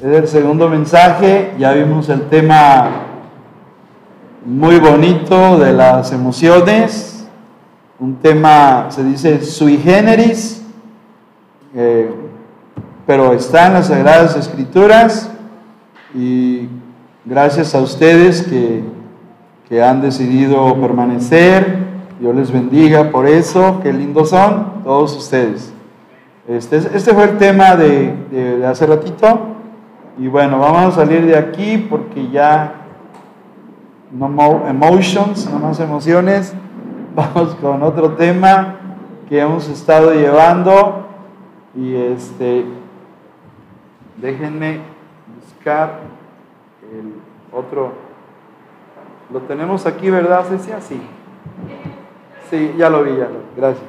[0.00, 1.54] Es el segundo mensaje.
[1.58, 3.02] Ya vimos el tema
[4.44, 7.26] muy bonito de las emociones.
[7.98, 10.62] Un tema, se dice sui generis,
[11.74, 12.10] eh,
[13.06, 15.30] pero está en las Sagradas Escrituras.
[16.14, 16.68] Y
[17.24, 18.82] gracias a ustedes que,
[19.68, 21.78] que han decidido permanecer.
[22.20, 23.80] Dios les bendiga por eso.
[23.82, 25.71] Qué lindos son todos ustedes.
[26.48, 29.40] Este, este fue el tema de, hace ratito.
[30.18, 32.74] Y bueno, vamos a salir de aquí porque ya
[34.10, 36.54] no more emotions, no más emociones.
[37.14, 38.76] Vamos con otro tema
[39.28, 41.06] que hemos estado llevando.
[41.74, 42.64] Y este,
[44.16, 44.80] déjenme
[45.38, 46.00] buscar
[46.90, 47.14] el
[47.52, 47.92] otro.
[49.30, 50.80] Lo tenemos aquí, ¿verdad, Cecia?
[50.80, 51.00] Sí.
[52.50, 53.44] Sí, ya lo vi, ya lo vi.
[53.56, 53.86] Gracias.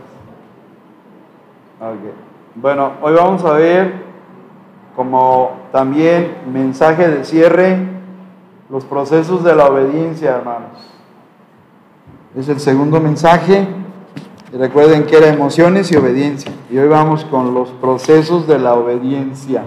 [1.80, 2.33] Okay.
[2.56, 4.04] Bueno, hoy vamos a ver
[4.96, 7.80] como también mensaje de cierre
[8.70, 10.78] los procesos de la obediencia, hermanos.
[12.38, 13.68] Es el segundo mensaje.
[14.52, 16.52] recuerden que era emociones y obediencia.
[16.70, 19.64] Y hoy vamos con los procesos de la obediencia.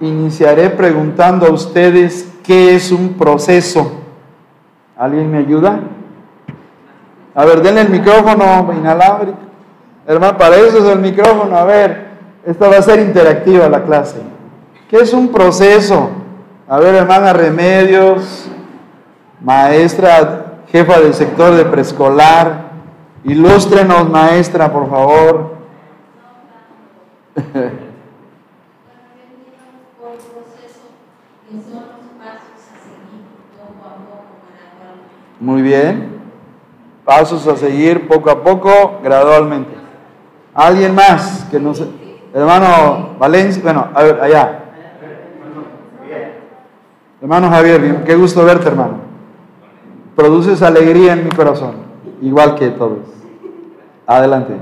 [0.00, 4.00] Iniciaré preguntando a ustedes qué es un proceso.
[4.96, 5.80] ¿Alguien me ayuda?
[7.34, 9.38] A ver, denle el micrófono inalámbrico.
[10.06, 11.56] Hermano, para eso es el micrófono.
[11.56, 12.08] A ver,
[12.44, 14.20] esta va a ser interactiva la clase.
[14.88, 16.10] ¿Qué es un proceso?
[16.68, 18.48] A ver, hermana Remedios,
[19.40, 22.72] maestra, jefa del sector de preescolar,
[23.24, 25.52] ilústrenos, maestra, por favor.
[35.40, 36.11] Muy bien.
[37.04, 39.74] Pasos a seguir poco a poco, gradualmente.
[40.54, 41.72] ¿Alguien más que no.
[42.32, 44.58] Hermano Valencia, bueno, a ver, allá.
[47.20, 48.94] Hermano Javier, qué gusto verte, hermano.
[50.14, 51.74] Produces alegría en mi corazón,
[52.20, 52.98] igual que todos.
[54.06, 54.54] Adelante.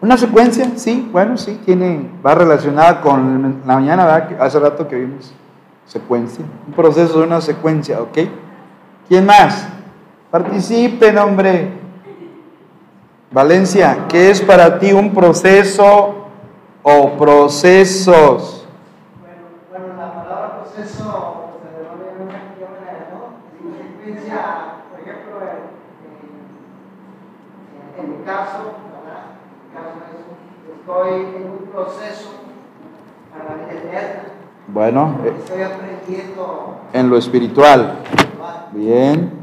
[0.00, 4.42] Una secuencia, sí, bueno, sí, tiene, va relacionada con la mañana, ¿verdad?
[4.42, 5.34] Hace rato que vimos
[5.90, 8.18] secuencia, un proceso de una secuencia, ¿ok?
[9.08, 9.66] ¿Quién más?
[10.30, 11.68] Participen, hombre.
[13.32, 16.28] Valencia, ¿qué es para ti un proceso
[16.84, 18.68] o procesos?
[19.20, 22.54] Bueno, bueno la palabra proceso se denomina
[23.50, 24.38] una secuencia,
[24.92, 25.34] por ejemplo,
[27.98, 29.34] en, mi caso, ¿verdad?
[29.66, 30.22] En mi caso es,
[30.78, 32.30] estoy en un proceso
[33.32, 34.39] para entender
[34.72, 35.16] bueno,
[36.92, 37.98] en lo espiritual.
[38.72, 39.40] Bien.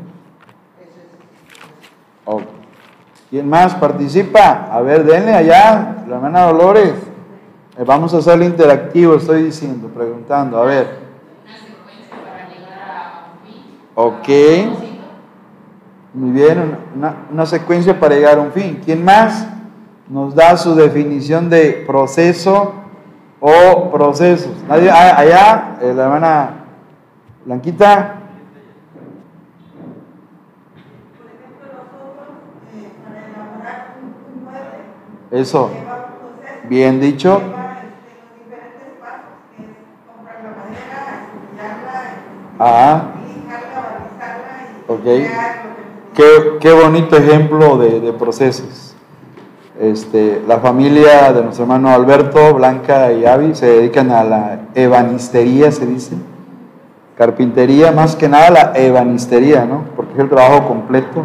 [3.30, 4.70] ¿Quién más participa?
[4.72, 6.94] A ver, denle allá, la hermana Dolores.
[7.78, 10.58] Eh, vamos a hacerlo interactivo, estoy diciendo, preguntando.
[10.58, 11.08] A ver.
[13.96, 14.28] Ok.
[16.14, 18.82] Muy bien, una, una secuencia para llegar a un fin.
[18.84, 19.48] ¿Quién más
[20.08, 22.74] nos da su definición de proceso?
[23.40, 24.52] O procesos.
[24.68, 26.50] Nadie, ah, allá, eh, la hermana
[27.46, 28.16] Blanquita.
[35.32, 35.70] Eso.
[36.70, 37.42] Bien dicho.
[42.60, 43.12] Ah.
[44.88, 45.04] Ok.
[46.14, 48.87] Qué, qué bonito ejemplo de, de procesos.
[49.98, 55.72] Este, la familia de nuestro hermano Alberto, Blanca y Avi se dedican a la ebanistería,
[55.72, 56.16] se dice.
[57.18, 59.86] Carpintería, más que nada la ebanistería, ¿no?
[59.96, 61.24] Porque es el trabajo completo,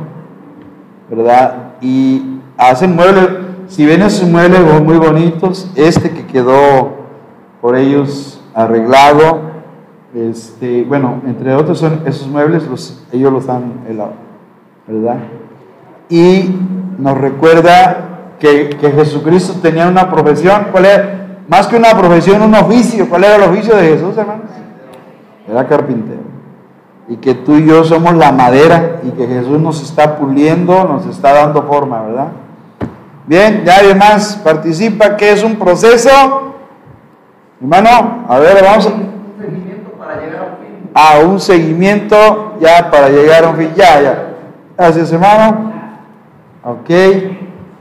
[1.11, 1.73] ¿verdad?
[1.83, 3.29] Y hacen muebles,
[3.69, 6.93] si ven esos muebles muy bonitos, este que quedó
[7.61, 9.41] por ellos arreglado,
[10.15, 14.15] este, bueno, entre otros son esos muebles, los, ellos los han helado,
[14.87, 15.19] ¿verdad?
[16.09, 16.57] Y
[16.99, 18.09] nos recuerda
[18.43, 20.69] que, Jesucristo tenía una profesión.
[20.73, 21.45] ¿Cuál?
[21.49, 23.09] Más que una profesión, un oficio.
[23.09, 24.47] ¿Cuál era el oficio de Jesús, hermanos?
[25.49, 26.21] Era carpintero.
[27.09, 31.07] Y que tú y yo somos la madera y que Jesús nos está puliendo, nos
[31.07, 32.29] está dando forma, ¿verdad?
[33.27, 36.55] Bien, ya además participa, ¿qué es un proceso?
[37.61, 38.91] Hermano, a ver, vamos a...
[38.91, 39.01] Un
[39.39, 40.91] seguimiento para llegar a un fin.
[40.95, 43.71] Ah, un seguimiento ya para llegar a un fin.
[43.77, 44.29] Ya, ya.
[44.77, 45.73] Gracias, hermano.
[46.65, 46.91] Ok.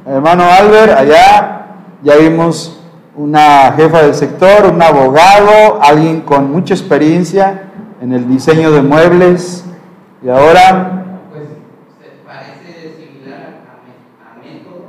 [0.06, 1.66] Hermano Albert, allá
[2.04, 2.82] ya vimos
[3.16, 7.72] una jefa del sector, un abogado, alguien con mucha experiencia
[8.02, 9.66] en el diseño de muebles.
[10.24, 11.06] Y ahora...
[11.30, 11.44] Pues
[12.26, 13.62] parece similar
[14.20, 14.86] a, método.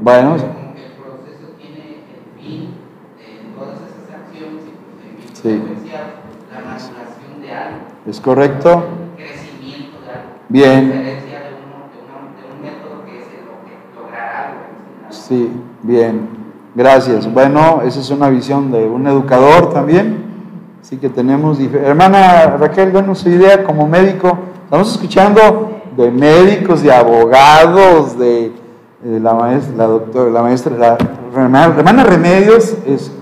[0.00, 0.30] Bueno.
[0.36, 2.74] Como que el proceso tiene el fin
[3.16, 4.72] de todas esas acciones y
[5.32, 5.92] procedimientos sí.
[6.52, 7.78] la maduración de algo.
[8.06, 8.84] ¿Es correcto?
[9.16, 10.30] El crecimiento de algo.
[10.48, 10.92] Bien.
[10.92, 12.00] diferencia de, uno, de,
[12.36, 14.60] de un método que es el lograr algo.
[15.28, 15.50] Sí,
[15.82, 16.28] bien.
[16.74, 17.32] Gracias.
[17.32, 20.24] Bueno, esa es una visión de un educador también.
[20.80, 21.58] Así que tenemos.
[21.60, 24.38] Hermana Raquel, bueno, su idea como médico.
[24.64, 28.52] Estamos escuchando de médicos, de abogados, de,
[29.02, 30.96] la maestra, la doctora, la maestra, la
[31.34, 33.12] hermana, Remedios es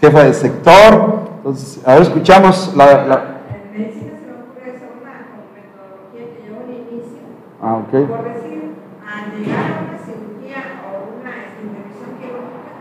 [0.00, 1.20] jefa de sector.
[1.36, 6.64] Entonces, ahora escuchamos la, la en medicina se me ocurre hacer una metodología que lleva
[6.64, 7.20] un inicio.
[7.60, 7.92] Ah, ok.
[8.08, 12.72] Por decir, al llegar a una cirugía o una intervención quirúrgica,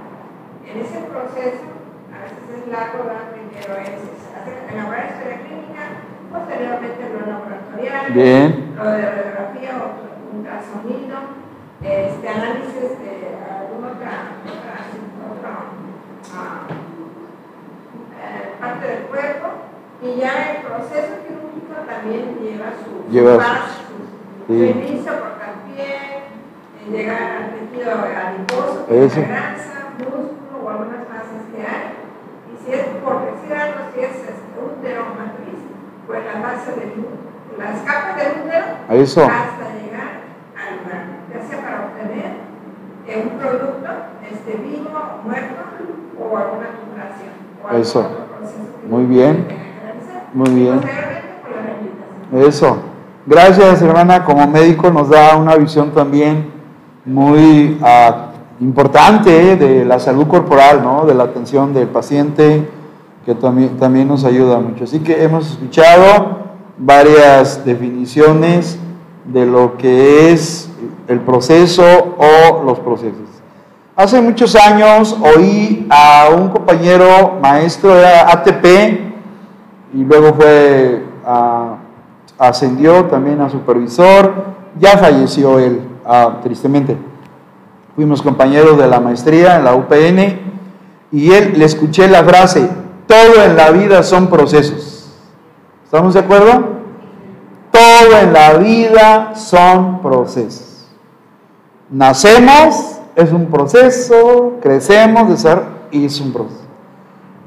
[0.64, 1.68] en ese proceso,
[2.08, 4.02] a veces es largo, pero es
[4.34, 5.84] hacer, elaborar historia clínica,
[6.32, 8.74] posteriormente lo laboratorial, Bien.
[8.76, 9.72] lo de radiografía,
[10.34, 11.18] ultrasonido,
[11.84, 14.14] este, análisis de alguna otra,
[14.50, 14.76] otra,
[15.30, 15.52] otra
[16.34, 16.66] uh,
[18.18, 19.48] eh, parte del cuerpo,
[20.02, 23.86] y ya el proceso quirúrgico también lleva su, lleva paso,
[24.48, 24.66] su, sí.
[24.66, 31.44] inicio, cortar piel, llegar al tejido adiposo, que es la grasa, músculo o algunas masas
[31.54, 32.03] que hay
[32.66, 35.60] si es por decir algo, si es este, útero matriz,
[36.08, 37.06] pues la base del
[37.58, 40.24] las capas del útero hasta llegar
[40.58, 42.32] al lugar, ya sea para obtener
[43.08, 43.90] eh, un producto
[44.30, 44.90] este, vivo,
[45.24, 45.64] muerto
[46.20, 47.34] o alguna tubulación.
[47.64, 48.10] O Eso.
[48.90, 49.48] Muy bien.
[50.34, 50.82] Muy bien.
[52.34, 52.78] Eso.
[53.26, 54.26] Gracias, hermana.
[54.26, 56.52] Como médico nos da una visión también
[57.06, 59.56] muy uh, importante ¿eh?
[59.56, 61.06] de la salud corporal, ¿no?
[61.06, 62.68] de la atención del paciente,
[63.26, 64.84] que también, también nos ayuda mucho.
[64.84, 66.44] Así que hemos escuchado
[66.78, 68.78] varias definiciones
[69.26, 70.70] de lo que es
[71.08, 71.84] el proceso
[72.18, 73.30] o los procesos.
[73.96, 78.66] Hace muchos años oí a un compañero maestro de ATP
[79.94, 81.76] y luego fue a,
[82.40, 84.34] ascendió también a supervisor,
[84.80, 86.98] ya falleció él, ah, tristemente
[87.96, 90.40] fuimos compañeros de la maestría en la UPN,
[91.12, 92.68] y él le escuché la frase,
[93.08, 95.12] todo en la vida son procesos.
[95.84, 96.74] ¿Estamos de acuerdo?
[97.72, 100.88] Todo en la vida son procesos.
[101.90, 105.62] Nacemos, es un proceso, crecemos, de ser,
[105.92, 106.64] y es un proceso.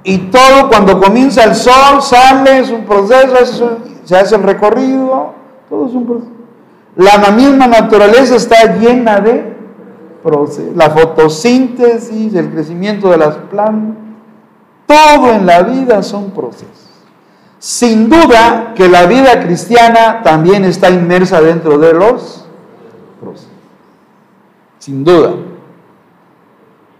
[0.05, 5.33] Y todo cuando comienza el sol, sale, es un proceso, se hace el recorrido,
[5.69, 6.31] todo es un proceso.
[6.95, 9.56] La misma naturaleza está llena de
[10.75, 14.03] la fotosíntesis, el crecimiento de las plantas,
[14.87, 16.87] todo en la vida son procesos.
[17.59, 22.45] Sin duda que la vida cristiana también está inmersa dentro de los
[23.21, 23.51] procesos.
[24.79, 25.33] Sin duda.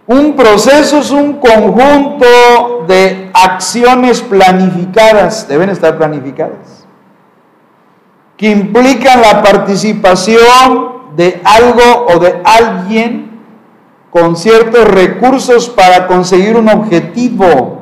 [0.07, 6.85] Un proceso es un conjunto de acciones planificadas, deben estar planificadas,
[8.37, 13.31] que implican la participación de algo o de alguien
[14.11, 17.79] con ciertos recursos para conseguir un objetivo.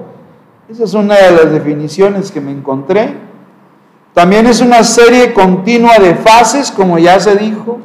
[0.70, 3.14] Esa es una de las definiciones que me encontré.
[4.14, 7.80] También es una serie continua de fases, como ya se dijo,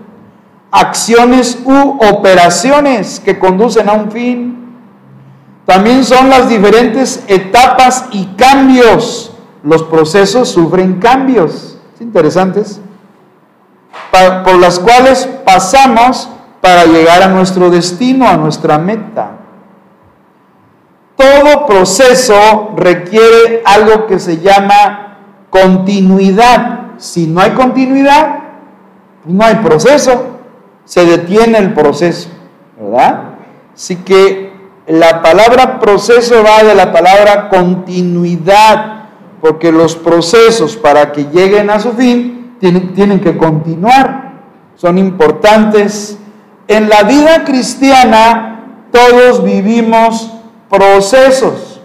[0.71, 4.57] acciones u operaciones que conducen a un fin.
[5.67, 9.33] También son las diferentes etapas y cambios.
[9.65, 11.77] Los procesos sufren cambios.
[11.95, 12.90] ¿Es
[14.11, 16.29] por las cuales pasamos
[16.61, 19.33] para llegar a nuestro destino, a nuestra meta.
[21.17, 25.19] Todo proceso requiere algo que se llama
[25.51, 26.93] continuidad.
[26.99, 28.39] Si no hay continuidad,
[29.23, 30.39] pues no hay proceso.
[30.85, 32.31] Se detiene el proceso,
[32.79, 33.23] ¿verdad?
[33.75, 34.53] Así que
[34.87, 39.05] la palabra proceso va de la palabra continuidad,
[39.41, 44.33] porque los procesos para que lleguen a su fin tienen, que continuar,
[44.77, 46.19] son importantes.
[46.69, 50.31] En la vida cristiana todos vivimos
[50.69, 51.81] procesos.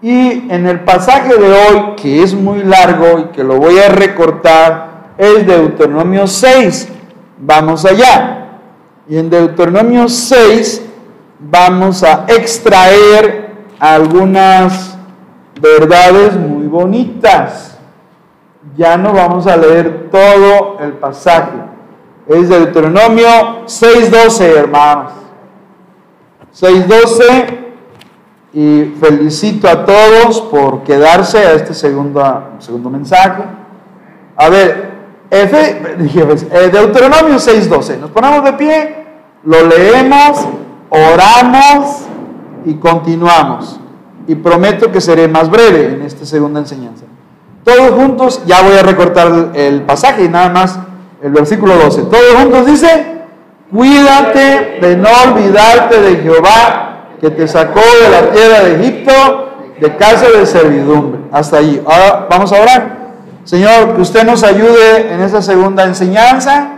[0.00, 3.88] Y en el pasaje de hoy, que es muy largo y que lo voy a
[3.88, 6.88] recortar, es Deuteronomio 6.
[7.38, 8.46] Vamos allá.
[9.08, 10.82] Y en Deuteronomio 6
[11.38, 14.96] vamos a extraer algunas
[15.60, 17.67] verdades muy bonitas
[18.76, 21.58] ya no vamos a leer todo el pasaje.
[22.26, 25.12] Es Deuteronomio 6.12, hermanos.
[26.58, 27.56] 6.12
[28.52, 33.44] y felicito a todos por quedarse a este segundo, segundo mensaje.
[34.36, 34.88] A ver,
[35.30, 37.98] Eh, Deuteronomio 6:12.
[37.98, 39.06] Nos ponemos de pie,
[39.44, 40.46] lo leemos,
[40.88, 42.04] oramos
[42.64, 43.78] y continuamos.
[44.26, 47.04] Y prometo que seré más breve en esta segunda enseñanza.
[47.68, 50.78] Todos juntos, ya voy a recortar el pasaje y nada más
[51.22, 52.04] el versículo 12.
[52.04, 53.18] Todos juntos dice,
[53.70, 59.12] cuídate de no olvidarte de Jehová que te sacó de la tierra de Egipto,
[59.78, 61.20] de casa de servidumbre.
[61.30, 61.82] Hasta allí.
[61.84, 62.96] Ahora vamos a orar.
[63.44, 66.70] Señor, que usted nos ayude en esa segunda enseñanza,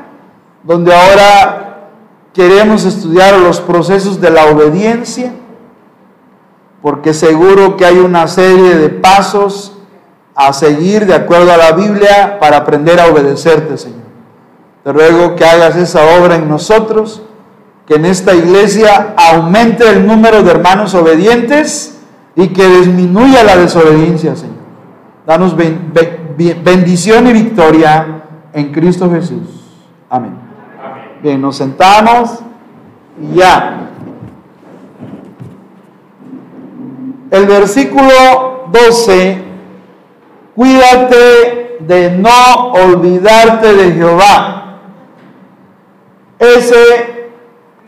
[0.64, 1.90] donde ahora
[2.34, 5.30] queremos estudiar los procesos de la obediencia,
[6.82, 9.76] porque seguro que hay una serie de pasos
[10.46, 14.00] a seguir de acuerdo a la Biblia para aprender a obedecerte, Señor.
[14.82, 17.22] Te ruego que hagas esa obra en nosotros,
[17.86, 21.98] que en esta iglesia aumente el número de hermanos obedientes
[22.34, 24.56] y que disminuya la desobediencia, Señor.
[25.26, 28.22] Danos bendición y victoria
[28.54, 29.42] en Cristo Jesús.
[30.08, 30.32] Amén.
[31.22, 32.38] Bien, nos sentamos
[33.20, 33.90] y ya.
[37.30, 39.49] El versículo 12,
[40.54, 44.60] cuídate de no olvidarte de Jehová
[46.40, 47.30] ese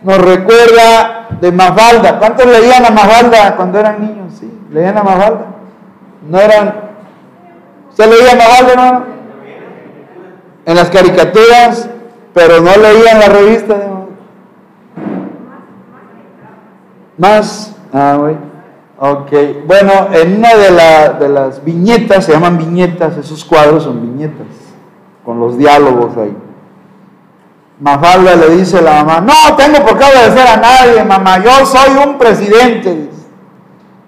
[0.02, 2.18] nos recuerda de Mafalda.
[2.18, 4.34] ¿Cuántos leían a Mafalda cuando eran niños?
[4.38, 5.46] Sí, leían a Mafalda.
[6.28, 6.74] No eran.
[7.88, 9.04] ¿Usted leía a Mafalda, no?
[10.66, 11.88] En las caricaturas,
[12.34, 13.74] pero no leían la revista
[17.16, 17.74] Más.
[17.92, 18.36] Ah, güey.
[19.04, 19.32] Ok.
[19.66, 24.46] Bueno, en una de, de las viñetas, se llaman viñetas, esos cuadros son viñetas,
[25.24, 26.36] con los diálogos ahí.
[27.80, 31.66] Mafalda le dice a la mamá, no tengo por qué obedecer a nadie, mamá, yo
[31.66, 33.10] soy un presidente.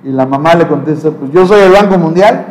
[0.04, 2.46] Y la mamá le contesta, pues yo soy el Banco Mundial,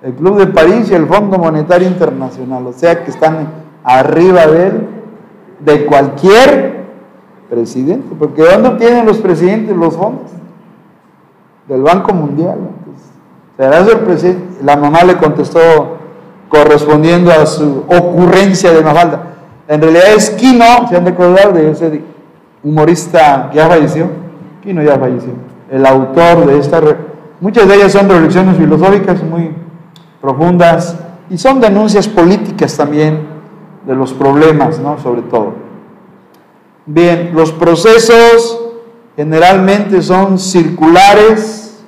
[0.00, 3.46] el Club de París y el Fondo Monetario Internacional, o sea que están
[3.82, 4.88] arriba de él,
[5.60, 6.86] de cualquier
[7.50, 10.30] presidente, porque ¿dónde tienen los presidentes los fondos?
[11.68, 12.58] Del Banco Mundial.
[13.56, 14.62] ¿Será el presidente?
[14.62, 15.98] La mamá le contestó
[16.48, 19.22] correspondiendo a su ocurrencia de Mafalda.
[19.66, 22.02] En realidad es Kino, se han de acordar de ese
[22.62, 24.08] humorista que ya falleció.
[24.62, 25.32] Kino ya falleció.
[25.70, 26.80] El autor de esta.
[27.40, 29.54] Muchas de ellas son reflexiones filosóficas muy
[30.20, 30.96] profundas
[31.30, 33.26] y son denuncias políticas también
[33.86, 34.98] de los problemas, ¿no?
[34.98, 35.54] Sobre todo.
[36.86, 38.63] Bien, los procesos
[39.16, 41.82] generalmente son circulares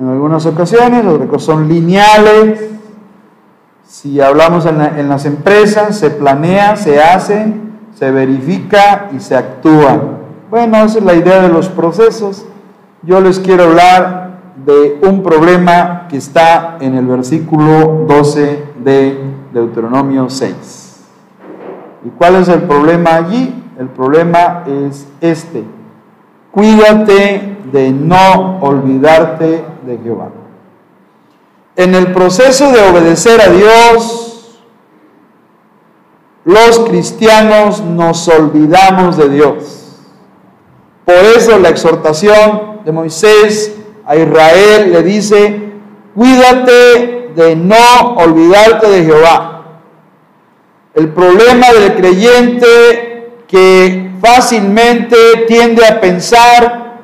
[0.00, 2.76] en algunas ocasiones, otras son lineales
[3.86, 7.54] si hablamos en, las empresas, se planea, se hace,
[7.94, 10.00] se verifica y se actúa.
[10.50, 12.44] Bueno, esa es la idea de los procesos.
[13.02, 19.18] Yo les quiero hablar de un problema que está en el versículo 12 de
[19.52, 21.04] Deuteronomio 6.
[22.04, 23.62] ¿Y cuál es el problema allí?
[23.78, 25.64] El problema es este.
[26.56, 30.30] Cuídate de no olvidarte de Jehová.
[31.76, 34.58] En el proceso de obedecer a Dios,
[36.46, 39.98] los cristianos nos olvidamos de Dios.
[41.04, 45.74] Por eso la exhortación de Moisés a Israel le dice,
[46.14, 49.82] cuídate de no olvidarte de Jehová.
[50.94, 57.00] El problema del creyente que fácilmente tiende a pensar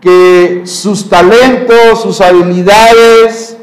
[0.00, 3.56] que sus talentos, sus habilidades,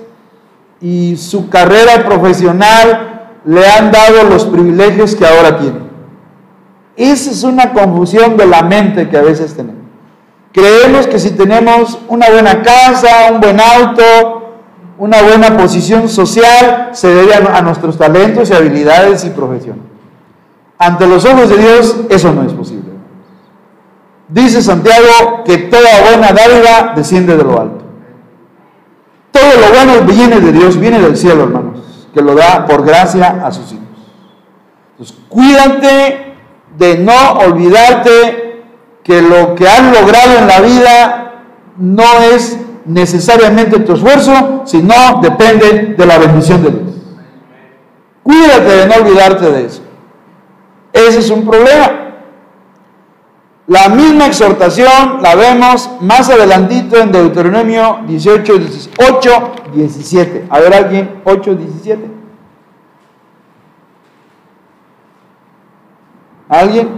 [0.83, 5.79] y su carrera profesional le han dado los privilegios que ahora tiene.
[6.97, 9.81] Esa es una confusión de la mente que a veces tenemos.
[10.51, 14.57] Creemos que si tenemos una buena casa, un buen auto,
[14.97, 19.77] una buena posición social, se debe a, nuestros talentos y habilidades y profesión.
[20.77, 22.82] Ante los ojos de Dios, eso no es posible.
[24.27, 27.83] Dice Santiago que toda buena dádiva desciende de lo alto.
[29.31, 33.41] Todo lo bueno viene de Dios, viene del cielo, hermanos, que lo da por gracia
[33.45, 33.83] a sus hijos.
[34.91, 36.35] Entonces, cuídate
[36.77, 38.63] de no olvidarte
[39.03, 41.33] que lo que has logrado en la vida
[41.77, 46.93] no es necesariamente tu esfuerzo, sino depende de la bendición de Dios.
[48.23, 49.81] Cuídate de no olvidarte de eso.
[50.93, 52.02] Ese es un problema.
[53.67, 58.53] La misma exhortación la vemos más adelantito en Deuteronomio 18,
[59.09, 60.47] 8, 17.
[60.49, 62.09] A ver alguien, 8, 17.
[66.49, 66.89] ¿Alguien?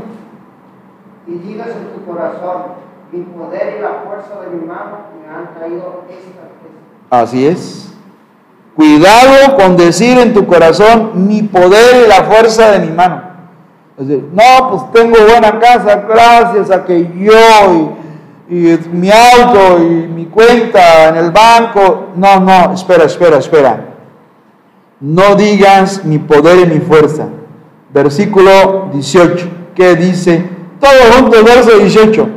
[1.28, 2.64] Y digas en tu corazón,
[3.12, 7.94] mi poder y la fuerza de mi mano me han traído esta Así es.
[8.76, 13.25] Cuidado con decir en tu corazón mi poder y la fuerza de mi mano.
[13.98, 17.96] No, pues tengo buena casa gracias a que yo
[18.50, 22.08] y mi auto y mi cuenta en el banco.
[22.16, 23.86] No, no, espera, espera, espera.
[25.00, 27.28] No digas mi poder y mi fuerza.
[27.94, 30.44] Versículo 18, ¿qué dice?
[30.80, 32.28] Todo junto, verso 18.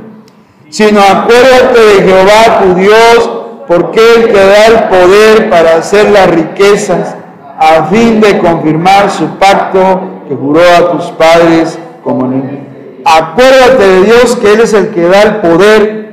[0.68, 3.30] Sino acuérdate de Jehová tu Dios,
[3.66, 7.16] porque Él te da el poder para hacer las riquezas,
[7.58, 12.66] a fin de confirmar su pacto que juró a tus padres como niño.
[13.04, 16.12] Acuérdate de Dios que Él es el que da el poder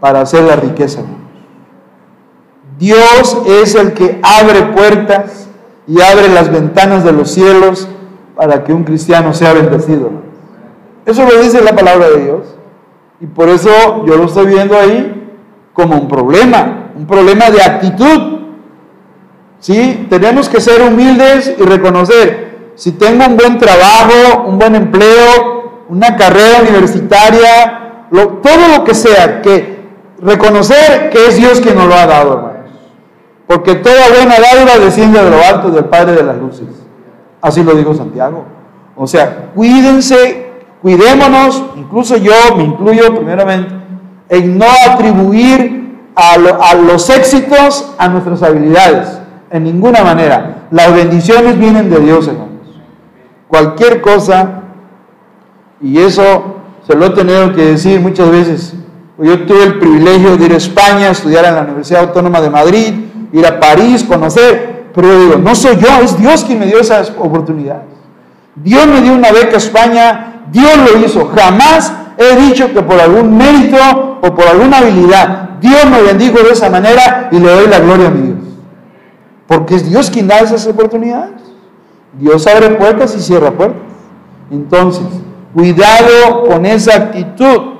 [0.00, 1.02] para hacer la riqueza.
[2.78, 5.48] Dios es el que abre puertas
[5.86, 7.88] y abre las ventanas de los cielos
[8.36, 10.10] para que un cristiano sea bendecido.
[11.04, 12.58] Eso lo dice la palabra de Dios.
[13.20, 13.70] Y por eso
[14.06, 15.30] yo lo estoy viendo ahí
[15.72, 18.38] como un problema, un problema de actitud.
[19.58, 20.06] ¿Sí?
[20.08, 22.47] Tenemos que ser humildes y reconocer,
[22.78, 29.42] si tengo un buen trabajo, un buen empleo, una carrera universitaria, todo lo que sea,
[29.42, 29.80] que
[30.22, 32.70] reconocer que es Dios quien nos lo ha dado, hermanos.
[33.48, 36.68] Porque toda buena dádiva desciende de lo alto del Padre de las luces.
[37.40, 38.44] Así lo dijo Santiago.
[38.94, 40.48] O sea, cuídense,
[40.80, 43.74] cuidémonos, incluso yo me incluyo primeramente,
[44.28, 49.18] en no atribuir a, a los éxitos a nuestras habilidades,
[49.50, 50.68] en ninguna manera.
[50.70, 52.47] Las bendiciones vienen de Dios, hermanos.
[53.48, 54.62] Cualquier cosa,
[55.80, 58.74] y eso se lo he tenido que decir muchas veces.
[59.18, 62.94] Yo tuve el privilegio de ir a España, estudiar en la Universidad Autónoma de Madrid,
[63.32, 66.78] ir a París, conocer, pero yo digo, no soy yo, es Dios quien me dio
[66.78, 67.84] esas oportunidades.
[68.54, 71.26] Dios me dio una beca a España, Dios lo hizo.
[71.34, 73.76] Jamás he dicho que por algún mérito
[74.22, 78.08] o por alguna habilidad Dios me bendijo de esa manera y le doy la gloria
[78.08, 78.38] a mi Dios.
[79.46, 81.47] Porque es Dios quien da esas oportunidades.
[82.14, 83.82] Dios abre puertas y cierra puertas.
[84.50, 85.04] Entonces,
[85.54, 87.74] cuidado con esa actitud,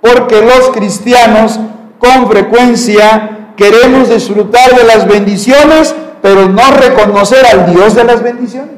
[0.00, 1.58] porque los cristianos
[1.98, 8.76] con frecuencia queremos disfrutar de las bendiciones, pero no reconocer al Dios de las bendiciones.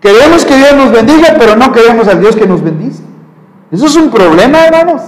[0.00, 3.02] Queremos que Dios nos bendiga, pero no queremos al Dios que nos bendice.
[3.70, 5.02] Eso es un problema, hermanos.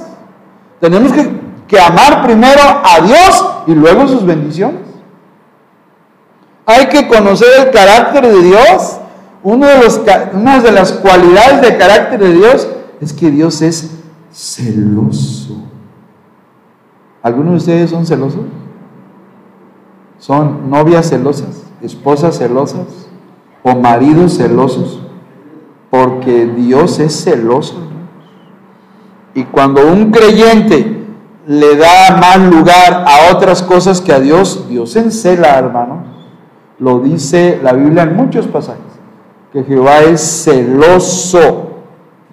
[0.81, 1.29] Tenemos que,
[1.67, 4.92] que amar primero a Dios y luego sus bendiciones.
[6.67, 8.99] Hay que conocer el carácter de Dios.
[9.43, 10.01] Uno de los,
[10.35, 12.69] una de las cualidades de carácter de Dios
[13.01, 13.91] es que Dios es
[14.33, 15.63] celoso.
[17.23, 18.43] ¿Algunos de ustedes son celosos?
[20.19, 21.65] ¿Son novias celosas?
[21.81, 22.87] ¿Esposas celosas?
[23.65, 25.01] ¿O maridos celosos?
[25.91, 27.79] Porque Dios es celoso.
[29.35, 31.05] Y cuando un creyente
[31.47, 36.12] le da más lugar a otras cosas que a Dios, Dios encela, hermanos.
[36.83, 38.83] Lo dice la Biblia en muchos pasajes,
[39.53, 41.75] que Jehová es celoso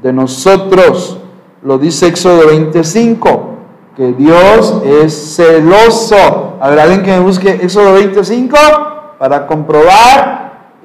[0.01, 1.19] de nosotros.
[1.62, 3.49] Lo dice Éxodo 25,
[3.95, 6.57] que Dios es celoso.
[6.67, 8.57] Ver, alguien que me busque Éxodo 25
[9.19, 10.77] para comprobar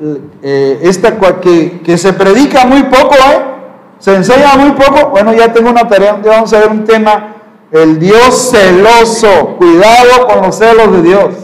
[0.42, 3.44] eh, esta que, que se predica muy poco, ¿eh?
[3.98, 5.08] Se enseña muy poco.
[5.08, 7.36] Bueno, ya tengo una tarea, vamos a ver un tema.
[7.72, 9.56] El Dios celoso.
[9.56, 11.43] Cuidado con los celos de Dios.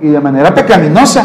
[0.00, 1.24] y de manera pecaminosa,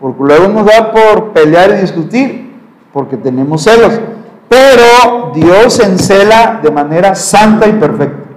[0.00, 2.52] porque luego nos da por pelear y discutir,
[2.92, 4.00] porque tenemos celos.
[4.48, 8.28] Pero Dios encela de manera santa y perfecta.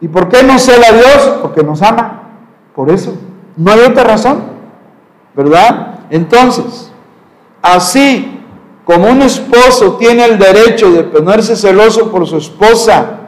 [0.00, 1.38] ¿Y por qué nos cela Dios?
[1.40, 2.22] Porque nos ama.
[2.74, 3.16] Por eso.
[3.56, 4.54] No hay otra razón.
[5.34, 6.00] ¿verdad?
[6.10, 6.90] Entonces,
[7.60, 8.40] así
[8.84, 13.20] como un esposo tiene el derecho de ponerse celoso por su esposa,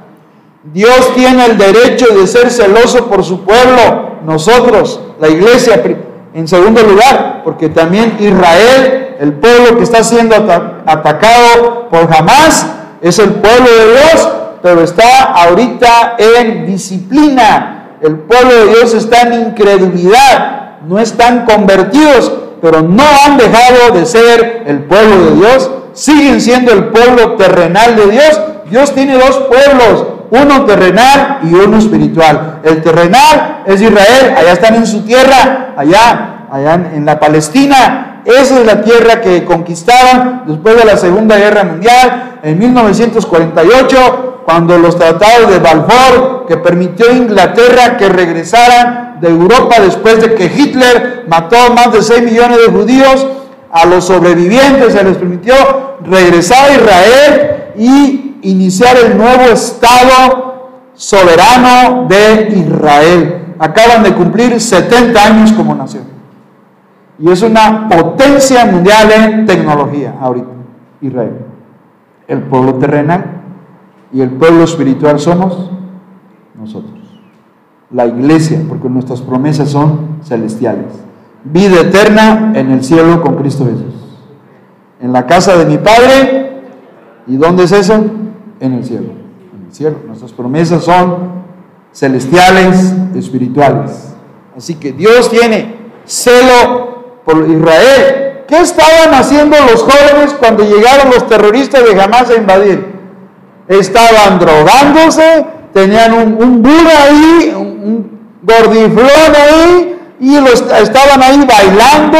[0.72, 5.82] Dios tiene el derecho de ser celoso por su pueblo, nosotros, la iglesia,
[6.34, 12.66] en segundo lugar, porque también Israel, el pueblo que está siendo atacado por jamás,
[13.00, 14.28] es el pueblo de Dios,
[14.62, 17.96] pero está ahorita en disciplina.
[18.02, 24.06] El pueblo de Dios está en incredulidad no están convertidos, pero no han dejado de
[24.06, 28.40] ser el pueblo de Dios, siguen siendo el pueblo terrenal de Dios.
[28.70, 32.60] Dios tiene dos pueblos, uno terrenal y uno espiritual.
[32.62, 38.22] El terrenal es Israel, allá están en su tierra, allá, allá en la Palestina.
[38.24, 44.78] Esa es la tierra que conquistaron después de la Segunda Guerra Mundial en 1948, cuando
[44.78, 50.46] los tratados de Balfour, que permitió a Inglaterra que regresaran de Europa después de que
[50.46, 53.26] Hitler mató a más de 6 millones de judíos,
[53.70, 55.54] a los sobrevivientes se les permitió
[56.04, 63.54] regresar a Israel y iniciar el nuevo Estado soberano de Israel.
[63.58, 66.04] Acaban de cumplir 70 años como nación.
[67.18, 70.48] Y es una potencia mundial en tecnología ahorita,
[71.00, 71.38] Israel.
[72.28, 73.42] El pueblo terrenal
[74.12, 75.70] y el pueblo espiritual somos
[76.58, 76.92] nosotros.
[77.90, 80.92] La iglesia, porque nuestras promesas son celestiales.
[81.44, 83.94] Vida eterna en el cielo con Cristo Jesús.
[85.00, 86.46] En la casa de mi Padre
[87.26, 88.04] ¿Y dónde es eso?
[88.60, 89.12] En el cielo.
[89.54, 89.96] En el cielo.
[90.06, 91.44] Nuestras promesas son
[91.92, 94.14] celestiales, espirituales.
[94.56, 98.44] Así que Dios tiene celo por Israel.
[98.46, 102.94] ¿Qué estaban haciendo los jóvenes cuando llegaron los terroristas de Hamas a invadir?
[103.66, 112.18] Estaban drogándose, tenían un, un Buda ahí, un, gordiflón ahí, y los, estaban ahí bailando,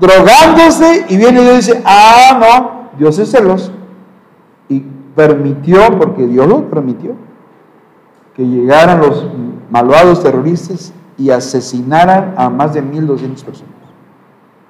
[0.00, 3.77] drogándose, y viene y dice, ah, no, Dios es celoso
[5.18, 7.16] permitió, porque Dios lo permitió,
[8.36, 9.26] que llegaran los
[9.68, 13.74] malvados terroristas y asesinaran a más de 1.200 personas.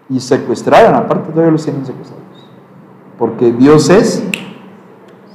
[0.08, 2.24] Y secuestraran, aparte todavía los tienen secuestrados.
[3.18, 4.22] Porque Dios es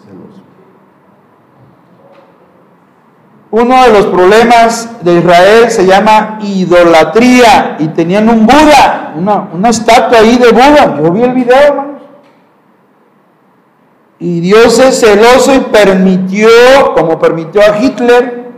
[0.03, 0.41] celoso.
[3.51, 9.69] Uno de los problemas de Israel se llama idolatría y tenían un Buda, una, una
[9.69, 10.97] estatua ahí de Buda.
[10.99, 11.92] Yo vi el video, hermano.
[14.23, 16.47] Y Dios es celoso y permitió,
[16.95, 18.51] como permitió a Hitler,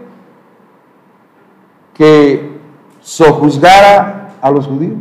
[1.95, 2.59] que
[3.01, 4.99] sojuzgara a los judíos.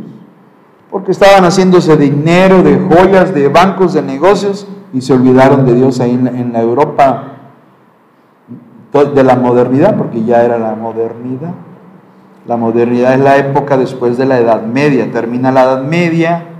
[0.89, 5.99] Porque estaban haciéndose dinero, de joyas, de bancos, de negocios, y se olvidaron de Dios
[5.99, 7.33] ahí en la, Europa
[8.91, 11.53] de la modernidad, porque ya era la modernidad.
[12.47, 15.11] La modernidad es la época después de la Edad Media.
[15.11, 16.54] Termina la Edad Media,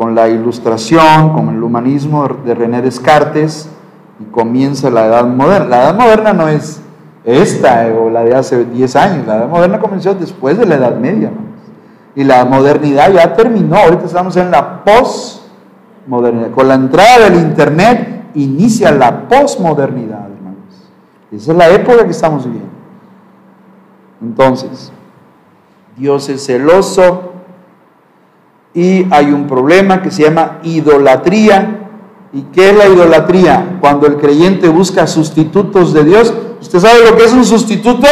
[0.00, 3.68] con la ilustración, con el humanismo de René Descartes,
[4.18, 5.68] y comienza la edad moderna.
[5.68, 6.80] La edad moderna no es
[7.22, 10.96] esta o la de hace 10 años, la edad moderna comenzó después de la edad
[10.96, 11.30] media.
[12.14, 16.52] Y la modernidad ya terminó, ahorita estamos en la postmodernidad.
[16.52, 20.88] Con la entrada del Internet inicia la postmodernidad, hermanos.
[21.30, 22.70] Esa es la época que estamos viviendo.
[24.22, 24.92] Entonces,
[25.98, 27.29] Dios es celoso
[28.74, 31.88] y hay un problema que se llama idolatría.
[32.32, 33.78] ¿Y qué es la idolatría?
[33.80, 36.32] Cuando el creyente busca sustitutos de Dios.
[36.60, 38.06] ¿Usted sabe lo que es un sustituto?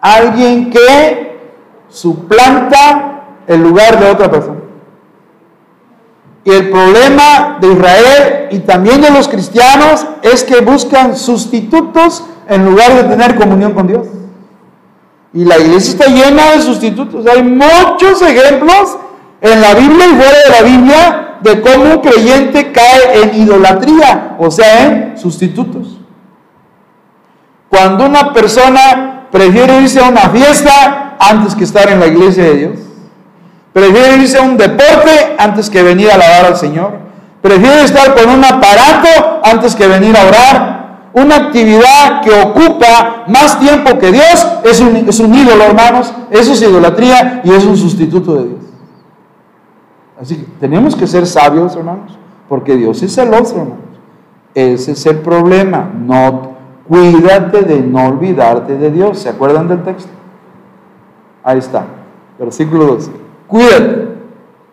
[0.00, 1.40] Alguien que
[1.88, 4.60] suplanta el lugar de otra persona.
[6.44, 12.66] Y el problema de Israel y también de los cristianos es que buscan sustitutos en
[12.66, 14.06] lugar de tener comunión con Dios.
[15.34, 17.26] Y la iglesia está llena de sustitutos.
[17.26, 18.96] Hay muchos ejemplos
[19.40, 24.36] en la Biblia y fuera de la Biblia de cómo un creyente cae en idolatría,
[24.38, 25.98] o sea, en sustitutos.
[27.68, 32.54] Cuando una persona prefiere irse a una fiesta antes que estar en la iglesia de
[32.54, 32.78] Dios,
[33.72, 36.98] prefiere irse a un deporte antes que venir a alabar al Señor,
[37.42, 40.73] prefiere estar con un aparato antes que venir a orar,
[41.14, 46.12] una actividad que ocupa más tiempo que Dios es un, es un ídolo, hermanos.
[46.28, 48.60] Eso es idolatría y es un sustituto de Dios.
[50.20, 53.78] Así que tenemos que ser sabios, hermanos, porque Dios es celoso, hermanos.
[54.54, 55.88] Ese es el problema.
[56.04, 56.54] No,
[56.88, 59.20] cuídate de no olvidarte de Dios.
[59.20, 60.10] ¿Se acuerdan del texto?
[61.44, 61.86] Ahí está,
[62.40, 63.12] versículo 12.
[63.46, 64.08] Cuídate,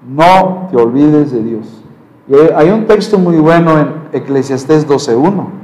[0.08, 1.84] no te olvides de Dios.
[2.28, 5.62] Y hay un texto muy bueno en Eclesiastés 12.1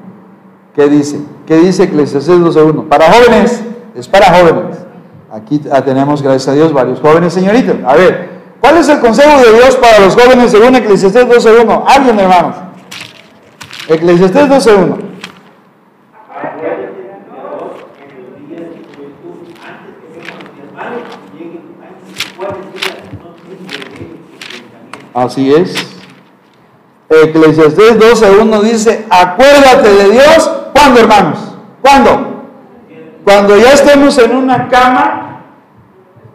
[0.77, 1.19] ¿Qué dice?
[1.47, 2.87] ¿Qué dice Eclesiastes 12.1?
[2.87, 3.63] Para jóvenes,
[3.95, 4.77] es para jóvenes.
[5.33, 7.77] Aquí tenemos, gracias a Dios, varios jóvenes señoritas.
[7.83, 8.29] A ver,
[8.61, 11.83] ¿cuál es el consejo de Dios para los jóvenes según Eclesiastes 12.1?
[11.87, 12.57] Alguien, hermanos.
[13.87, 14.97] Eclesiastes 12.1.
[25.15, 25.87] Así es.
[27.09, 30.51] Eclesiastés 12.1 dice, acuérdate de Dios
[30.87, 31.55] ¿Cuándo, hermanos?
[31.81, 32.43] ¿Cuándo?
[33.25, 35.41] Cuando ya estemos en una cama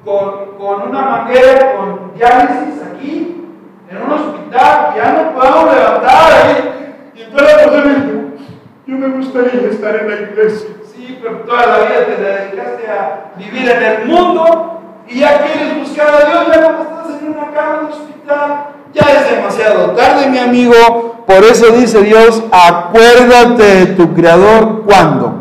[0.05, 3.47] con, con una manguera, con diálisis aquí,
[3.89, 7.11] en un hospital, ya no podemos levantar ahí.
[7.15, 8.47] Y entonces la persona dice,
[8.87, 10.69] yo me gusta feliz de estar en la iglesia.
[10.95, 15.79] Sí, pero toda la vida te dedicaste a vivir en el mundo y ya quieres
[15.79, 20.29] buscar a Dios, ya cuando estás en una cama de hospital, ya es demasiado tarde,
[20.29, 21.12] mi amigo.
[21.27, 25.35] Por eso dice Dios, acuérdate de tu Creador cuando.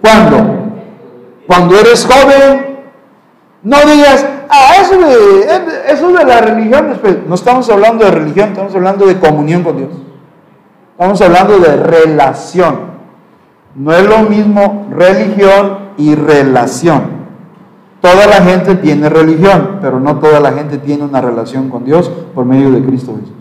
[0.00, 0.36] ¿Cuándo?
[1.46, 2.68] Cuando eres joven.
[3.62, 8.74] No digas, ah, eso de, eso de la religión, no estamos hablando de religión, estamos
[8.74, 9.90] hablando de comunión con Dios.
[10.92, 12.98] Estamos hablando de relación.
[13.74, 17.18] No es lo mismo religión y relación.
[18.00, 22.08] Toda la gente tiene religión, pero no toda la gente tiene una relación con Dios
[22.34, 23.37] por medio de Cristo Jesús.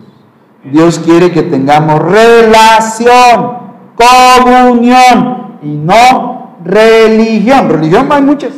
[0.71, 3.57] Dios quiere que tengamos relación,
[3.95, 7.69] comunión y no religión.
[7.69, 8.51] Religión hay muchas.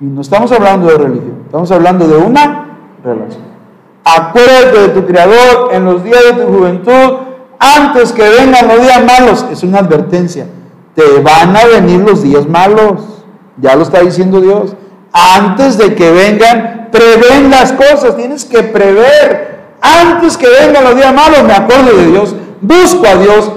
[0.00, 3.42] Y no estamos hablando de religión, estamos hablando de una relación.
[4.04, 7.18] Acuérdate de tu Creador en los días de tu juventud,
[7.58, 9.46] antes que vengan los días malos.
[9.50, 10.46] Es una advertencia.
[10.94, 13.24] Te van a venir los días malos.
[13.60, 14.74] Ya lo está diciendo Dios
[15.12, 19.57] antes de que vengan, prevén las cosas, tienes que prever.
[19.80, 23.50] Antes que vengan los días malos, me acuerdo de Dios, busco a Dios,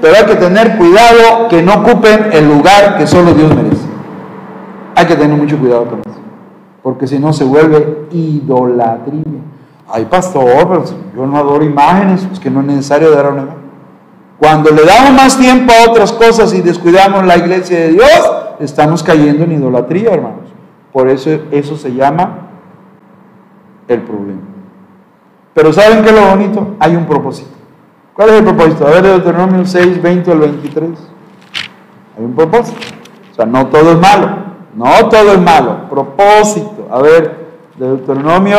[0.00, 3.86] pero hay que tener cuidado que no ocupen el lugar que solo Dios merece.
[4.94, 6.20] Hay que tener mucho cuidado con eso,
[6.82, 9.22] porque si no se vuelve idolatría.
[9.88, 10.84] Ay, pastor,
[11.16, 13.60] yo no adoro imágenes, pues que no es necesario dar una imagen.
[14.38, 19.02] Cuando le damos más tiempo a otras cosas y descuidamos la iglesia de Dios, estamos
[19.02, 20.48] cayendo en idolatría, hermanos.
[20.92, 22.48] Por eso eso se llama
[23.86, 24.40] el problema.
[25.52, 26.76] Pero ¿saben qué es lo bonito?
[26.78, 27.59] Hay un propósito.
[28.20, 28.86] ¿Cuál es el propósito?
[28.86, 30.90] A ver, Deuteronomio 6, 20 al 23.
[32.18, 32.78] Hay un propósito.
[33.32, 34.28] O sea, no todo es malo.
[34.74, 35.88] No todo es malo.
[35.88, 36.86] Propósito.
[36.90, 37.46] A ver,
[37.78, 38.58] Deuteronomio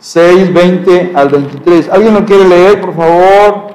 [0.00, 1.88] 6, 20 al 23.
[1.90, 3.73] ¿Alguien lo quiere leer, por favor?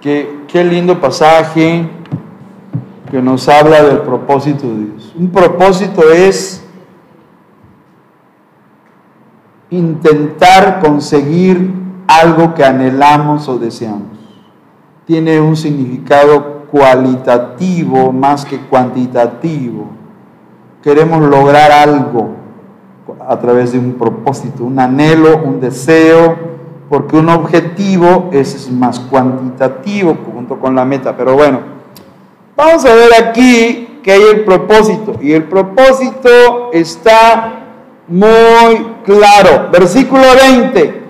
[0.00, 1.88] Qué, lindo pasaje
[3.10, 5.14] que nos habla del propósito de Dios.
[5.18, 6.64] Un propósito es
[9.70, 11.72] intentar conseguir
[12.06, 14.18] algo que anhelamos o deseamos.
[15.04, 19.88] Tiene un significado cualitativo más que cuantitativo.
[20.82, 22.36] Queremos lograr algo
[23.26, 26.47] a través de un propósito, un anhelo, un deseo,
[26.88, 31.16] porque un objetivo es más cuantitativo junto con la meta.
[31.16, 31.60] Pero bueno,
[32.56, 35.16] vamos a ver aquí que hay el propósito.
[35.20, 37.60] Y el propósito está
[38.08, 39.68] muy claro.
[39.70, 41.02] Versículo 20.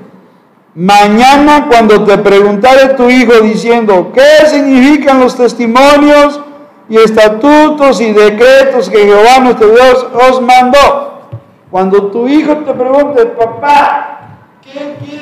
[0.75, 6.41] Mañana cuando te preguntare tu hijo diciendo, ¿qué significan los testimonios
[6.89, 11.23] y estatutos y decretos que Jehová nuestro Dios os mandó?
[11.71, 14.21] Cuando tu hijo te pregunte, papá,
[14.63, 15.18] ¿qué quiere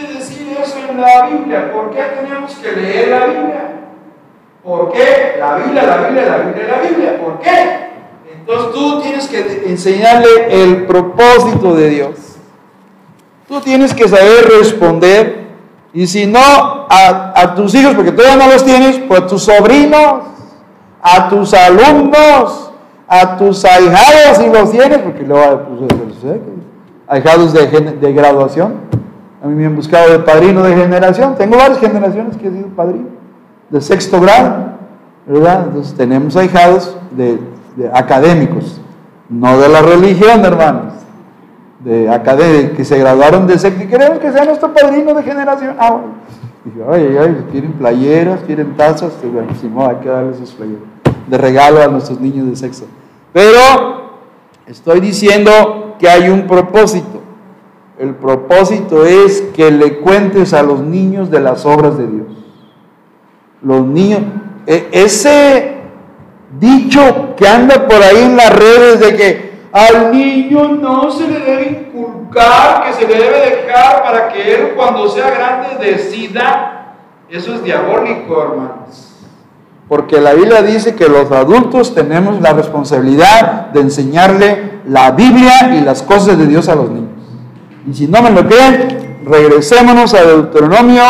[0.97, 1.73] la Biblia.
[1.73, 3.71] ¿Por qué tenemos que leer la Biblia?
[4.63, 5.37] ¿Por qué?
[5.39, 7.21] La Biblia, la Biblia, la Biblia, la Biblia.
[7.21, 7.87] ¿Por qué?
[8.33, 12.37] Entonces tú tienes que enseñarle el propósito de Dios.
[13.49, 15.47] Tú tienes que saber responder.
[15.93, 19.45] Y si no, a, a tus hijos, porque todavía no los tienes, pues a tus
[19.45, 20.25] sobrinos,
[21.01, 22.71] a tus alumnos,
[23.09, 26.35] a tus ahijados, si los tienes, porque luego pues,
[27.09, 28.87] ahijados de, de graduación
[29.43, 31.35] a mí me han buscado de padrino de generación.
[31.37, 33.09] Tengo varias generaciones que he sido padrino,
[33.71, 34.77] de sexto grado.
[35.27, 35.65] ¿verdad?
[35.69, 37.39] Entonces tenemos ahijados de,
[37.93, 38.81] académicos,
[39.29, 40.95] no de la religión, hermanos,
[41.81, 45.77] de académicos que se graduaron de secta y queremos que sea nuestro padrino de generación.
[45.79, 46.01] Ah,
[46.65, 50.83] Dije, ay, ay, quieren playeras, quieren tazas, bueno, si no, hay que darles esos playeras
[51.27, 52.87] de regalo a nuestros niños de sexo.
[53.33, 53.59] Pero
[54.67, 57.16] estoy diciendo que hay un propósito.
[57.99, 62.27] El propósito es que le cuentes a los niños de las obras de Dios.
[63.63, 64.21] Los niños,
[64.67, 65.77] e, ese
[66.61, 71.41] dicho que anda por ahí en las redes de que al niño no se le
[71.41, 76.97] debe inculcar, que se le debe dejar para que él cuando sea grande decida,
[77.29, 79.15] eso es diabólico, hermanos.
[79.89, 85.81] Porque la Biblia dice que los adultos tenemos la responsabilidad de enseñarle la Biblia y
[85.81, 87.06] las cosas de Dios a los niños.
[87.89, 91.03] Y si no me lo creen, regresémonos a Deuteronomio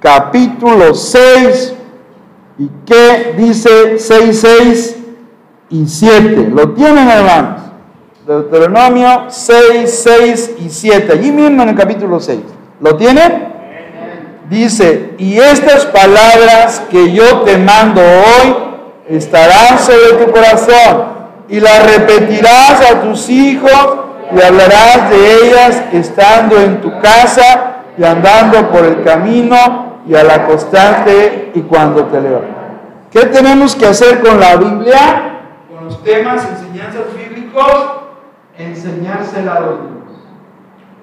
[0.00, 1.74] capítulo 6.
[2.58, 4.96] ¿Y qué dice 6, 6
[5.70, 6.50] y 7?
[6.54, 7.60] ¿Lo tienen, hermanos?
[8.26, 11.12] Deuteronomio 6, 6 y 7.
[11.12, 12.40] Allí mismo en el capítulo 6.
[12.80, 13.52] ¿Lo tienen?
[14.48, 18.54] Dice, y estas palabras que yo te mando hoy
[19.08, 21.12] estarán sobre tu corazón
[21.48, 24.01] y las repetirás a tus hijos
[24.34, 30.30] y hablarás de ellas estando en tu casa y andando por el camino y al
[30.30, 32.62] acostarte y cuando te levantas.
[33.10, 35.40] ¿Qué tenemos que hacer con la Biblia?
[35.72, 37.92] Con los temas, enseñanzas bíblicos,
[38.56, 39.92] enseñársela a los niños.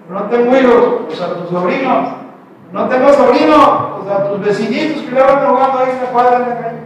[0.10, 2.10] No tengo hijos, pues a tus sobrinos.
[2.72, 6.38] No tengo sobrinos, pues a tus vecinitos que luego van jugando ahí en la cuadra
[6.38, 6.78] en la calle.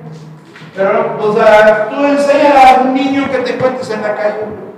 [0.76, 4.73] Pero, o sea, tú enseñas a un niño que te cuentes en la calle.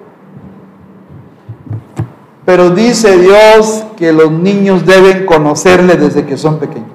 [2.45, 6.91] Pero dice Dios que los niños deben conocerle desde que son pequeños.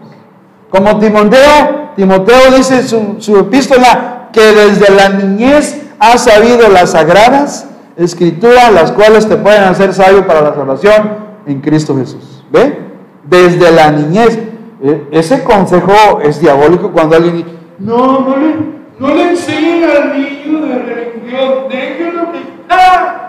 [0.70, 7.68] Como Timoteo, Timoteo dice su, su epístola que desde la niñez ha sabido las sagradas
[7.96, 11.10] escrituras, las cuales te pueden hacer sabio para la salvación
[11.46, 12.44] en Cristo Jesús.
[12.50, 12.78] ¿Ve?
[13.24, 14.38] Desde la niñez.
[14.82, 17.44] E, ese consejo es diabólico cuando alguien
[17.78, 18.54] no, no le,
[18.98, 23.19] no le enseñen al niño de religión, déjenlo que, ah,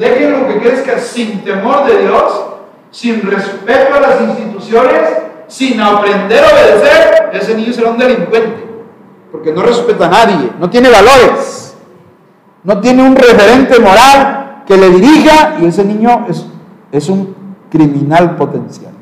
[0.00, 2.46] déjenlo que crezca sin temor de Dios,
[2.90, 5.02] sin respeto a las instituciones,
[5.46, 8.64] sin aprender a obedecer, ese niño será un delincuente,
[9.30, 11.76] porque no respeta a nadie, no tiene valores,
[12.64, 16.46] no tiene un referente moral que le dirija y ese niño es,
[16.90, 17.36] es un
[17.70, 18.94] criminal potencial.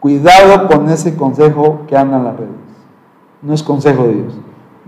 [0.00, 2.54] Cuidado con ese consejo que anda en las redes.
[3.42, 4.32] No es consejo de Dios.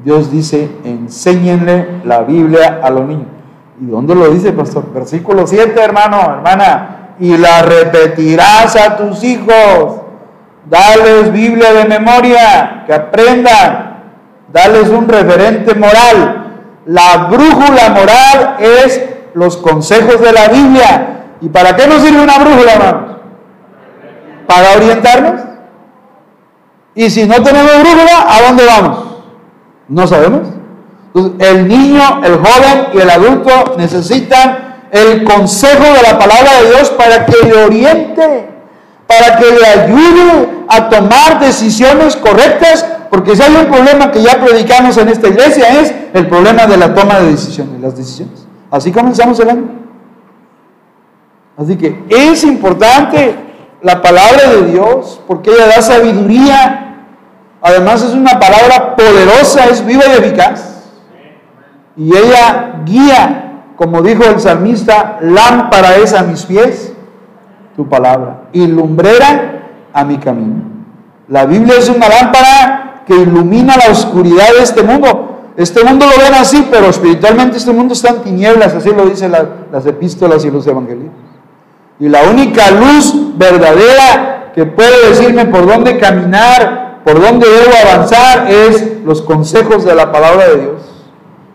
[0.02, 3.41] Dios dice, enséñenle la Biblia a los niños.
[3.80, 4.92] ¿Y dónde lo dice, pastor?
[4.92, 7.14] Versículo 7, hermano, hermana.
[7.18, 10.00] Y la repetirás a tus hijos.
[10.68, 14.02] Dales Biblia de memoria, que aprendan.
[14.52, 16.38] Dales un referente moral.
[16.86, 19.02] La brújula moral es
[19.34, 21.24] los consejos de la Biblia.
[21.40, 23.16] ¿Y para qué nos sirve una brújula, hermano?
[24.46, 25.40] Para orientarnos.
[26.94, 29.04] Y si no tenemos brújula, ¿a dónde vamos?
[29.88, 30.61] No sabemos.
[31.14, 36.90] El niño, el joven y el adulto necesitan el consejo de la palabra de Dios
[36.90, 38.48] para que le oriente,
[39.06, 44.40] para que le ayude a tomar decisiones correctas, porque si hay un problema que ya
[44.42, 48.46] predicamos en esta iglesia es el problema de la toma de decisiones, las decisiones.
[48.70, 49.68] Así comenzamos el año.
[51.58, 53.34] Así que es importante
[53.82, 56.82] la palabra de Dios porque ella da sabiduría
[57.62, 60.71] Además es una palabra poderosa, es viva y eficaz.
[61.96, 66.92] Y ella guía, como dijo el salmista, lámpara es a mis pies
[67.76, 70.62] tu palabra y lumbrera a mi camino.
[71.28, 75.50] La Biblia es una lámpara que ilumina la oscuridad de este mundo.
[75.56, 79.32] Este mundo lo ven así, pero espiritualmente este mundo está en tinieblas, así lo dicen
[79.32, 81.12] las epístolas y los evangelios.
[82.00, 88.50] Y la única luz verdadera que puede decirme por dónde caminar por dónde debo avanzar
[88.50, 90.82] es los consejos de la palabra de Dios.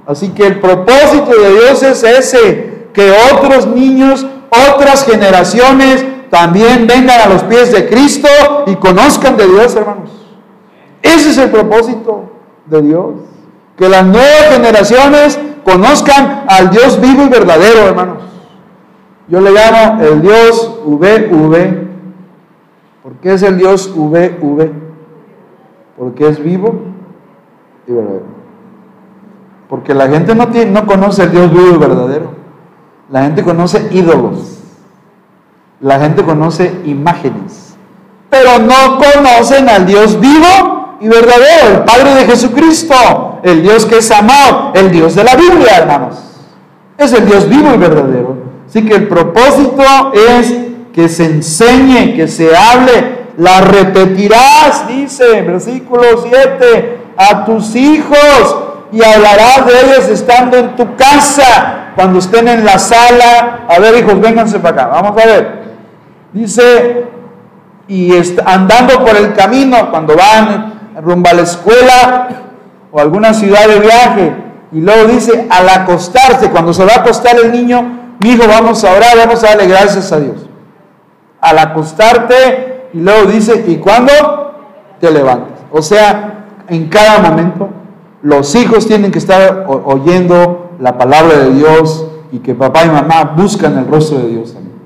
[0.08, 7.22] Así que el propósito de Dios es ese, que otros niños, otras generaciones también vengan
[7.22, 8.28] a los pies de Cristo
[8.66, 10.10] y conozcan de Dios, hermanos.
[11.02, 12.32] Ese es el propósito
[12.66, 13.12] de Dios.
[13.78, 18.24] Que las nuevas generaciones conozcan al Dios vivo y verdadero, hermanos.
[19.28, 21.88] Yo le llamo el Dios VV.
[23.04, 24.88] ¿Por qué es el Dios VV?
[25.98, 26.76] porque es vivo
[27.88, 28.37] y verdadero.
[29.70, 32.32] Porque la gente no, tiene, no conoce al Dios vivo y verdadero.
[33.10, 34.60] La gente conoce ídolos.
[35.82, 37.76] La gente conoce imágenes.
[38.30, 43.40] Pero no conocen al Dios vivo y verdadero, el Padre de Jesucristo.
[43.44, 46.18] El Dios que es amor, el Dios de la Biblia, hermanos.
[46.98, 48.36] Es el Dios vivo y verdadero.
[48.68, 50.54] Así que el propósito es
[50.92, 53.18] que se enseñe, que se hable.
[53.38, 60.96] La repetirás, dice, versículo 7, a tus hijos y hablarás de ellos estando en tu
[60.96, 63.66] casa, cuando estén en la sala.
[63.68, 64.88] A ver, hijos, vénganse para acá.
[64.88, 65.64] Vamos a ver.
[66.34, 67.06] Dice,
[67.88, 68.12] y
[68.46, 72.28] andando por el camino, cuando van rumbo a la escuela
[72.92, 74.34] o alguna ciudad de viaje,
[74.72, 78.84] y luego dice, al acostarse, cuando se va a acostar el niño, mi hijo, vamos
[78.84, 80.46] a orar, vamos a darle gracias a Dios.
[81.40, 84.12] Al acostarte, y luego dice, ¿y cuándo?
[85.00, 85.60] Te levantas.
[85.72, 87.70] O sea, en cada momento,
[88.22, 93.36] los hijos tienen que estar oyendo la palabra de Dios y que papá y mamá
[93.36, 94.78] buscan el rostro de Dios también.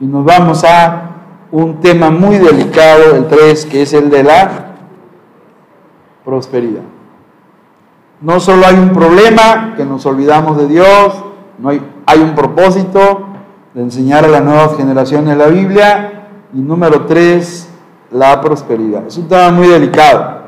[0.00, 1.10] Y nos vamos a
[1.52, 4.76] un tema muy delicado, el 3, que es el de la
[6.24, 6.82] prosperidad.
[8.20, 11.24] No solo hay un problema, que nos olvidamos de Dios,
[11.58, 13.26] no hay, hay un propósito
[13.74, 16.28] de enseñar a las nuevas generaciones la Biblia.
[16.52, 17.68] Y número 3,
[18.12, 19.06] la prosperidad.
[19.06, 20.39] Es un tema muy delicado.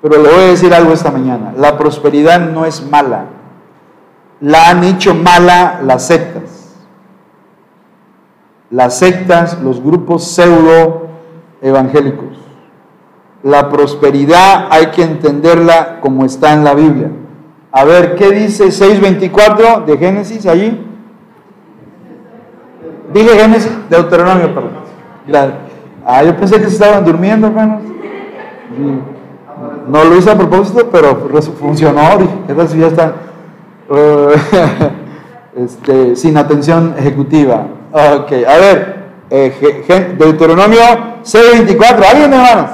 [0.00, 1.52] Pero le voy a decir algo esta mañana.
[1.56, 3.26] La prosperidad no es mala.
[4.40, 6.58] La han hecho mala las sectas
[8.70, 11.08] las sectas, los grupos pseudo
[11.62, 12.38] evangélicos.
[13.42, 17.10] La prosperidad hay que entenderla como está en la Biblia.
[17.70, 20.84] A ver, ¿qué dice 6.24 de Génesis allí?
[23.12, 24.72] Dije Génesis, Deuteronomio, perdón.
[26.04, 27.82] Ah, yo pensé que se estaban durmiendo, hermanos.
[29.88, 31.18] No lo hice a propósito, pero
[31.58, 32.18] funcionó.
[32.46, 33.14] ¿Qué tal si ya están
[35.56, 37.66] este, sin atención ejecutiva?
[37.92, 38.98] Ok, a ver,
[39.30, 40.80] eh, Deuteronomio
[41.24, 42.70] 6.24, ¿alguien hermanos?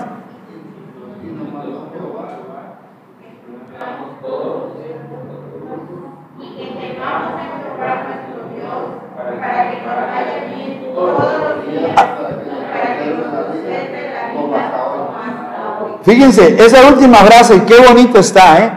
[16.05, 18.71] Fíjense, esa última frase, qué bonito está, ¿eh?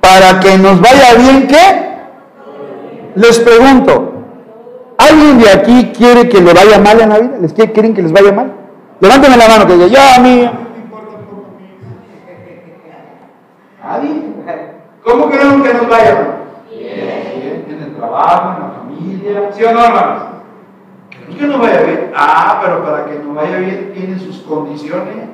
[0.00, 1.88] Para que nos vaya bien, ¿qué?
[3.14, 4.18] Les pregunto,
[4.98, 7.38] ¿Alguien de aquí quiere que le vaya mal en la vida?
[7.40, 8.52] ¿Les quieren que les vaya mal?
[9.00, 10.50] Levántame la mano que diga, yo a mí.
[15.04, 16.34] ¿Cómo queremos que nos vaya mal?
[16.68, 20.22] Bien, en el trabajo, en la familia, ¿sí o no, hermanos?
[21.10, 22.12] Queremos que nos vaya bien.
[22.16, 25.28] Ah, pero para que nos vaya bien tiene sus condiciones.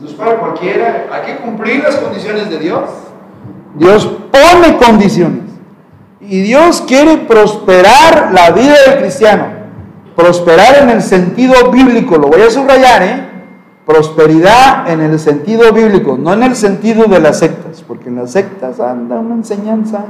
[0.00, 1.06] No es para cualquiera.
[1.12, 2.90] Hay que cumplir las condiciones de Dios.
[3.74, 5.42] Dios pone condiciones.
[6.20, 9.46] Y Dios quiere prosperar la vida del cristiano.
[10.16, 13.28] Prosperar en el sentido bíblico, lo voy a subrayar, ¿eh?
[13.84, 18.30] Prosperidad en el sentido bíblico, no en el sentido de las sectas, porque en las
[18.30, 20.06] sectas anda una enseñanza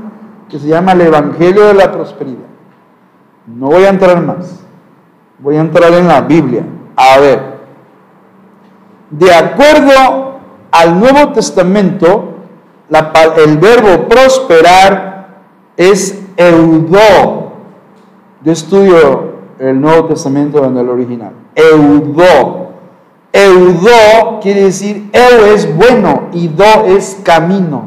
[0.49, 2.47] que se llama el Evangelio de la Prosperidad.
[3.47, 4.61] No voy a entrar más,
[5.39, 6.65] voy a entrar en la Biblia.
[6.95, 7.54] A ver,
[9.19, 10.41] de acuerdo
[10.73, 12.35] al Nuevo Testamento,
[13.37, 15.29] el verbo prosperar
[15.77, 17.53] es eudó.
[18.43, 21.33] Yo estudio el Nuevo Testamento en el original.
[21.55, 22.73] Eudó.
[23.33, 27.87] Eudó quiere decir, eu es bueno y do es camino.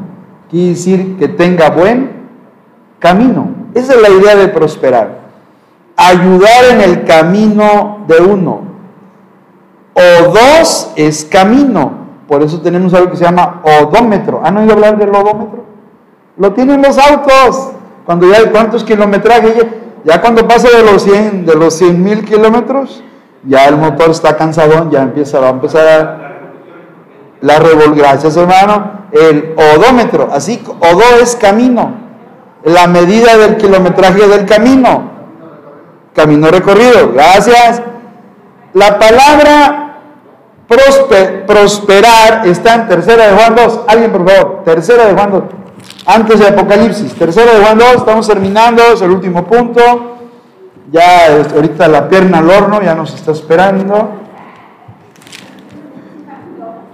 [0.50, 2.10] Quiere decir que tenga buen
[2.98, 3.48] camino.
[3.74, 5.18] Esa es la idea de prosperar.
[5.96, 8.67] Ayudar en el camino de uno.
[9.98, 11.92] O dos es camino.
[12.28, 14.40] Por eso tenemos algo que se llama odómetro.
[14.44, 15.64] ¿Han oído hablar del odómetro?
[16.36, 17.70] Lo tienen los autos.
[18.04, 19.66] Cuando ya, ¿cuántos kilometrajes?
[20.04, 23.02] Ya, cuando pasa de los 100, de los 100 mil kilómetros,
[23.44, 26.38] ya el motor está cansado, ya empieza, a empezar
[27.40, 27.94] la revolver.
[27.94, 28.98] Gracias, hermano.
[29.10, 31.94] El odómetro, así, odo es camino,
[32.62, 35.10] la medida del kilometraje del camino,
[36.14, 37.12] camino recorrido.
[37.14, 37.82] Gracias.
[38.74, 39.87] La palabra
[40.68, 43.80] prosperar está en tercera de Juan 2.
[43.88, 45.42] Alguien, por favor, tercera de Juan 2
[46.08, 47.14] antes de Apocalipsis.
[47.14, 50.16] Tercero de Juan 2, estamos terminando, es el último punto.
[50.90, 54.10] Ya ahorita la pierna al horno, ya nos está esperando.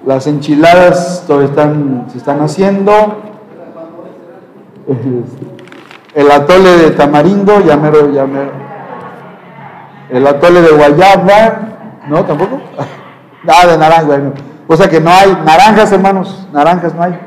[0.04, 3.20] Las enchiladas todavía están, se están haciendo.
[6.14, 8.52] El atole de tamarindo, ya mero, ya mero.
[10.10, 11.58] El atole de guayaba,
[12.08, 12.24] ¿no?
[12.24, 12.60] ¿Tampoco?
[13.44, 14.20] Nada de naranja.
[14.66, 17.18] O sea que no hay naranjas, hermanos, naranjas no hay.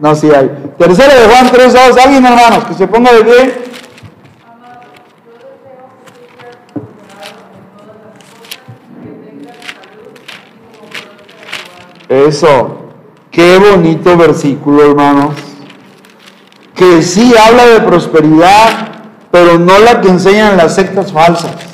[0.00, 0.50] No, sí hay.
[0.78, 1.96] Tercera de Juan 3, 2.
[1.96, 3.64] Alguien, hermanos, que se ponga de pie.
[12.08, 12.76] Eso.
[13.30, 15.36] Qué bonito versículo, hermanos.
[16.74, 18.88] Que sí habla de prosperidad,
[19.30, 21.69] pero no la que enseñan las sectas falsas.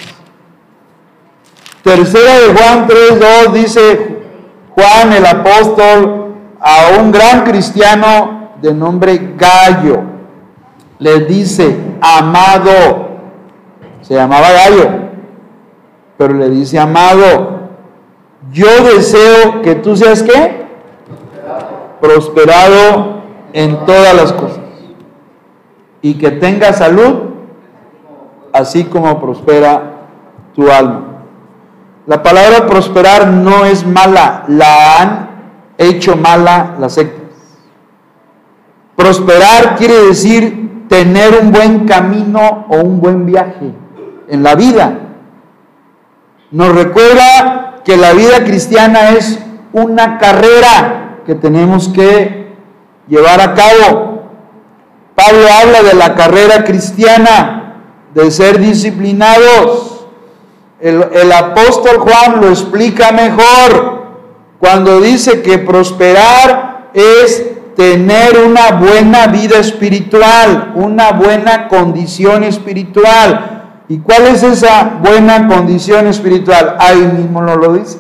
[1.87, 4.19] Tercera de Juan 3.2 dice
[4.75, 10.03] Juan el apóstol a un gran cristiano de nombre Gallo.
[10.99, 12.73] Le dice, amado,
[14.01, 14.89] se llamaba Gallo,
[16.19, 17.69] pero le dice, amado,
[18.51, 20.67] yo deseo que tú seas qué?
[22.01, 23.23] Prosperado
[23.53, 24.59] en todas las cosas
[26.03, 27.31] y que tengas salud,
[28.53, 30.09] así como prospera
[30.53, 31.16] tu alma.
[32.07, 35.31] La palabra prosperar no es mala, la han
[35.77, 37.27] hecho mala las sectas.
[38.95, 43.73] Prosperar quiere decir tener un buen camino o un buen viaje
[44.29, 44.99] en la vida.
[46.53, 49.41] Nos recuerda que la vida cristiana es
[49.73, 52.55] una carrera que tenemos que
[53.09, 54.23] llevar a cabo.
[55.17, 57.83] Pablo habla de la carrera cristiana,
[58.15, 59.96] de ser disciplinados.
[60.79, 64.05] El, apóstol Juan lo explica mejor
[64.59, 73.85] cuando dice que prosperar es tener una buena vida espiritual, una buena condición espiritual.
[73.89, 76.77] ¿Y cuál es esa buena condición espiritual?
[76.79, 77.99] Ahí mismo no lo dice.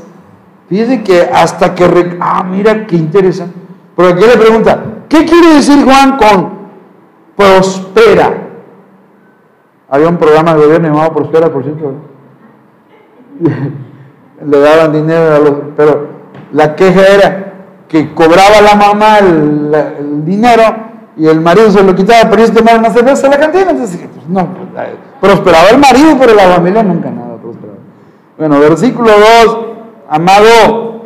[0.69, 2.19] Fíjese que hasta que...
[2.21, 3.57] Ah, mira qué interesante.
[3.97, 6.59] Pero aquí le pregunta, ¿qué quiere decir Juan con
[7.37, 8.47] prospera?
[9.89, 12.16] Había un programa de gobierno llamado Prospera, por cierto.
[14.47, 15.53] le daban dinero a los...
[15.77, 16.09] Pero
[16.53, 17.47] la queja era
[17.89, 20.63] que cobraba la mamá el, dinero
[21.17, 23.71] y el marido se lo quitaba, pero este tomaba una cerveza en la cantina.
[23.71, 24.89] Entonces, pues, no, pues,
[25.21, 27.79] prosperaba el marido, pero la familia nunca nada prosperaba.
[28.37, 29.11] Bueno, versículo
[29.45, 29.59] 2,
[30.11, 31.03] amado,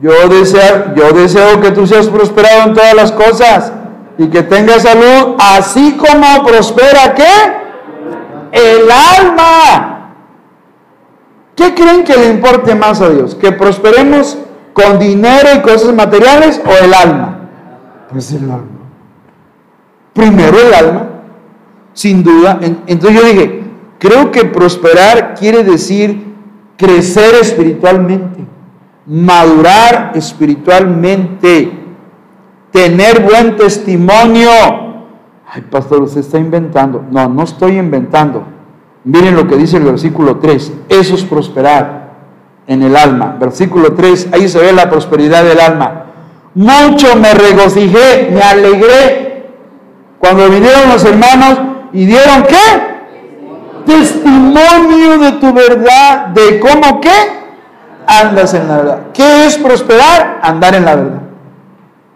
[0.00, 3.72] yo deseo, yo deseo que tú seas prosperado en todas las cosas
[4.18, 7.24] y que tengas salud, así como prospera, ¿qué?
[8.52, 9.95] El alma.
[11.56, 13.34] ¿Qué creen que le importe más a Dios?
[13.34, 14.38] ¿Que prosperemos
[14.72, 17.48] con dinero y cosas materiales o el alma?
[18.10, 18.76] Pues el alma
[20.16, 21.06] primero el alma,
[21.92, 22.58] sin duda.
[22.86, 23.64] Entonces yo dije,
[23.98, 26.34] creo que prosperar quiere decir
[26.76, 28.44] crecer espiritualmente,
[29.06, 31.70] madurar espiritualmente,
[32.72, 34.50] tener buen testimonio.
[35.48, 37.04] Ay, pastor, usted está inventando.
[37.10, 38.44] No, no estoy inventando.
[39.06, 40.72] Miren lo que dice el versículo 3.
[40.88, 42.10] Eso es prosperar
[42.66, 43.36] en el alma.
[43.38, 46.06] Versículo 3, ahí se ve la prosperidad del alma.
[46.54, 49.46] Mucho me regocijé, me alegré
[50.18, 51.58] cuando vinieron los hermanos
[51.92, 53.86] y dieron qué?
[53.86, 57.14] Testimonio de tu verdad, de cómo qué?
[58.08, 58.98] Andas en la verdad.
[59.14, 60.40] ¿Qué es prosperar?
[60.42, 61.22] Andar en la verdad.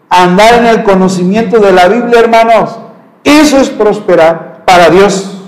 [0.08, 2.76] Andar en el conocimiento de la Biblia, hermanos.
[3.22, 5.39] Eso es prosperar para Dios.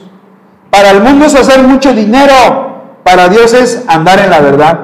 [0.73, 3.03] Para el mundo es hacer mucho dinero.
[3.05, 4.81] Para Dios es andar en la verdad.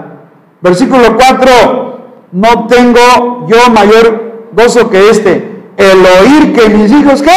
[0.61, 1.99] Versículo 4.
[2.32, 5.62] No tengo yo mayor gozo que este.
[5.78, 7.30] El oír que mis hijos, ¿qué?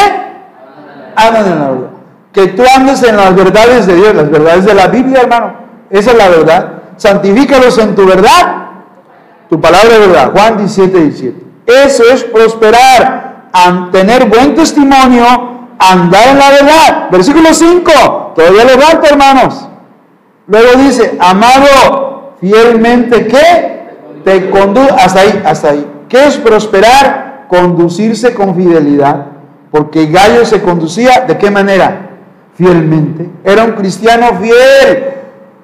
[1.15, 1.89] andan en la verdad.
[2.33, 5.53] Que tú andes en las verdades de Dios, las verdades de la Biblia, hermano.
[5.89, 6.73] Esa es la verdad.
[6.97, 8.65] Santifícalos en tu verdad.
[9.49, 10.31] Tu palabra de verdad.
[10.33, 11.45] Juan 17, 17.
[11.85, 13.47] Eso es prosperar,
[13.93, 17.09] tener buen testimonio, andar en la verdad.
[17.11, 18.33] Versículo 5.
[18.35, 19.67] Todavía levanta, hermanos.
[20.47, 23.81] Luego dice, amado fielmente, ¿qué?
[24.23, 25.87] Te conduce, hasta ahí, hasta ahí.
[26.07, 27.45] ¿Qué es prosperar?
[27.47, 29.27] Conducirse con fidelidad.
[29.71, 32.09] Porque Gallo se conducía de qué manera?
[32.55, 33.29] Fielmente.
[33.43, 35.05] Era un cristiano fiel.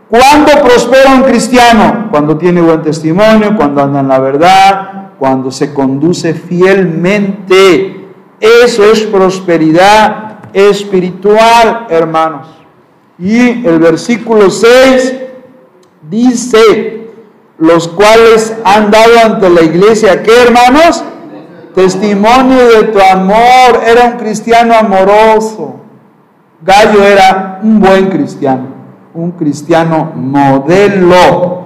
[0.09, 2.07] ¿Cuándo prospera un cristiano?
[2.09, 7.96] Cuando tiene buen testimonio, cuando anda en la verdad, cuando se conduce fielmente.
[8.39, 12.47] Eso es prosperidad espiritual, hermanos.
[13.19, 15.15] Y el versículo 6
[16.09, 17.09] dice,
[17.57, 21.03] los cuales han dado ante la iglesia, ¿qué hermanos?
[21.73, 23.81] Testimonio de tu amor.
[23.85, 25.75] Era un cristiano amoroso.
[26.61, 28.67] Gallo era un buen cristiano,
[29.13, 31.63] un cristiano modelo,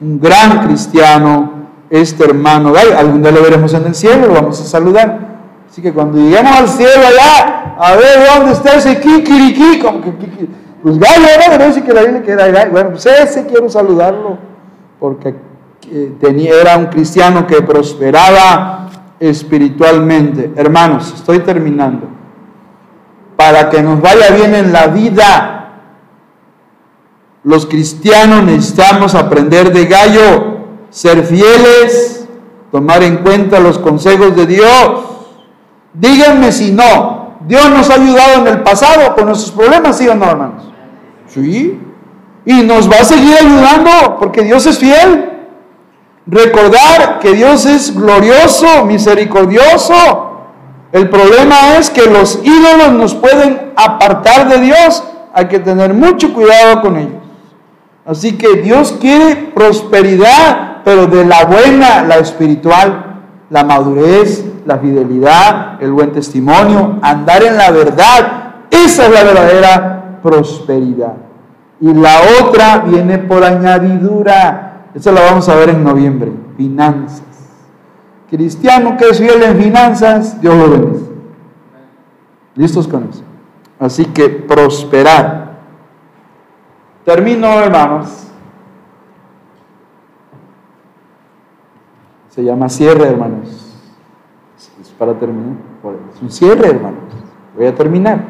[0.00, 1.60] un gran cristiano.
[1.88, 5.29] Este hermano Gallo, algún día lo veremos en el cielo, lo vamos a saludar.
[5.70, 10.10] Así que cuando lleguemos al cielo allá, a ver dónde está ese kikiriki, como que
[10.82, 12.72] pues Gallo era, no decir que la Biblia queda Gallo.
[12.72, 14.38] Bueno, pues ese quiero saludarlo,
[14.98, 15.34] porque
[15.92, 18.88] eh, tenía, era un cristiano que prosperaba
[19.20, 20.50] espiritualmente.
[20.56, 22.08] Hermanos, estoy terminando.
[23.36, 25.72] Para que nos vaya bien en la vida,
[27.44, 30.58] los cristianos necesitamos aprender de Gallo,
[30.90, 32.26] ser fieles,
[32.72, 35.09] tomar en cuenta los consejos de Dios.
[35.92, 40.14] Díganme si no, Dios nos ha ayudado en el pasado con nuestros problemas, ¿sí o
[40.14, 40.70] no, hermanos?
[41.26, 41.78] Sí.
[42.44, 45.30] Y nos va a seguir ayudando porque Dios es fiel.
[46.26, 50.30] Recordar que Dios es glorioso, misericordioso.
[50.92, 55.04] El problema es que los ídolos nos pueden apartar de Dios.
[55.32, 57.20] Hay que tener mucho cuidado con ellos.
[58.04, 63.09] Así que Dios quiere prosperidad, pero de la buena, la espiritual,
[63.50, 68.54] la madurez, la fidelidad, el buen testimonio, andar en la verdad.
[68.70, 71.14] Esa es la verdadera prosperidad.
[71.80, 74.86] Y la otra viene por añadidura.
[74.94, 76.32] Esa la vamos a ver en noviembre.
[76.56, 77.22] Finanzas.
[78.28, 81.10] Cristiano que es fiel en finanzas, Dios lo bendice.
[82.54, 83.22] ¿Listos con eso?
[83.80, 85.58] Así que prosperar.
[87.04, 88.29] Termino, hermanos.
[92.30, 93.48] Se llama cierre, hermanos.
[94.80, 95.56] Es para terminar.
[96.14, 97.00] Es un cierre, hermanos.
[97.56, 98.24] Voy a terminar.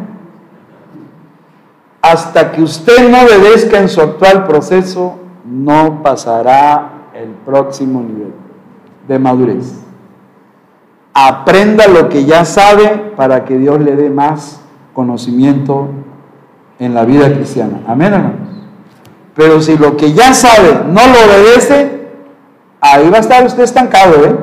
[2.03, 8.33] Hasta que usted no obedezca en su actual proceso, no pasará el próximo nivel
[9.07, 9.83] de madurez.
[11.13, 14.63] Aprenda lo que ya sabe para que Dios le dé más
[14.95, 15.89] conocimiento
[16.79, 17.83] en la vida cristiana.
[17.87, 18.49] Amén, hermanos.
[19.35, 22.00] Pero si lo que ya sabe no lo obedece,
[22.81, 24.37] ahí va a estar usted estancado, ¿eh?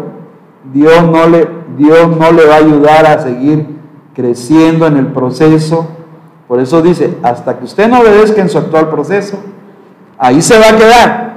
[0.74, 3.78] Dios no le, Dios no le va a ayudar a seguir
[4.14, 5.88] creciendo en el proceso
[6.48, 9.38] por eso dice, hasta que usted no obedezca en su actual proceso,
[10.18, 11.34] ahí se va a quedar.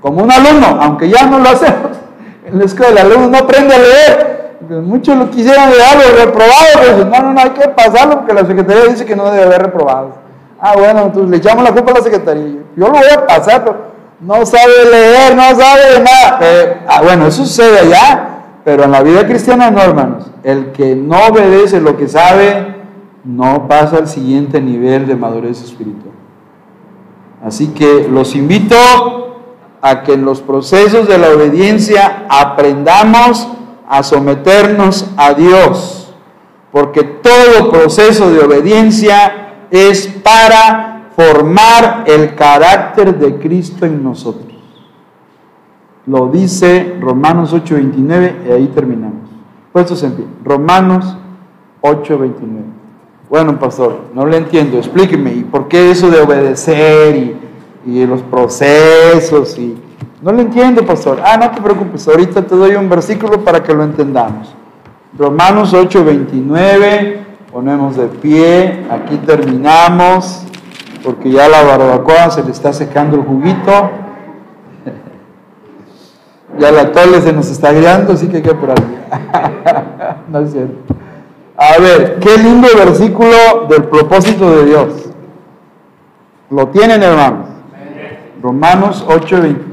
[0.00, 1.98] Como un alumno, aunque ya no lo hacemos.
[2.46, 4.34] En la escuela el alumno no aprende a leer.
[4.66, 8.46] Pues muchos lo quisieran leer, reprobado, pero no, no, no, hay que pasarlo porque la
[8.46, 10.12] secretaría dice que no debe haber reprobado.
[10.58, 12.60] Ah, bueno, entonces le echamos la culpa a la secretaría.
[12.74, 16.38] Yo lo voy a pasar, pero no sabe leer, no sabe nada.
[16.40, 20.30] Eh, ah, bueno, eso sucede allá, pero en la vida cristiana no, hermanos.
[20.42, 22.74] El que no obedece lo que sabe,
[23.24, 26.14] no pasa al siguiente nivel de madurez espiritual.
[27.44, 28.76] Así que los invito
[29.82, 33.48] a que en los procesos de la obediencia aprendamos
[33.86, 36.14] a someternos a Dios,
[36.72, 44.54] porque todo proceso de obediencia es para formar el carácter de Cristo en nosotros.
[46.06, 49.28] Lo dice Romanos 8:29 y ahí terminamos.
[49.72, 50.26] Puestos en pie.
[50.44, 51.16] Romanos
[51.80, 52.74] 8:29.
[53.30, 57.36] Bueno, pastor, no le entiendo, explíqueme, ¿y por qué eso de obedecer y,
[57.86, 59.58] y los procesos?
[59.58, 59.76] Y...
[60.22, 61.20] No le entiendo, pastor.
[61.24, 64.54] Ah, no te preocupes, ahorita te doy un versículo para que lo entendamos.
[65.18, 70.44] Romanos 8, 29, ponemos de pie, aquí terminamos,
[71.04, 73.90] porque ya la barbacoa se le está secando el juguito.
[76.56, 80.16] Ya la tole se nos está guiando, así que hay que ahí.
[80.28, 80.94] no es cierto.
[81.56, 84.88] A ver, qué lindo versículo del propósito de Dios.
[86.50, 87.48] Lo tienen, hermanos.
[88.40, 89.64] Romanos 8, 20.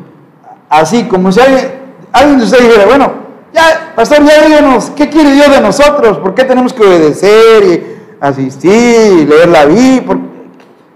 [0.70, 1.72] Así como si alguien,
[2.12, 3.14] alguien de ustedes dijera, bueno,
[3.54, 6.18] ya, pastor, ya díganos, ¿qué quiere Dios de nosotros?
[6.18, 10.21] ¿Por qué tenemos que obedecer y asistir y leer la Biblia?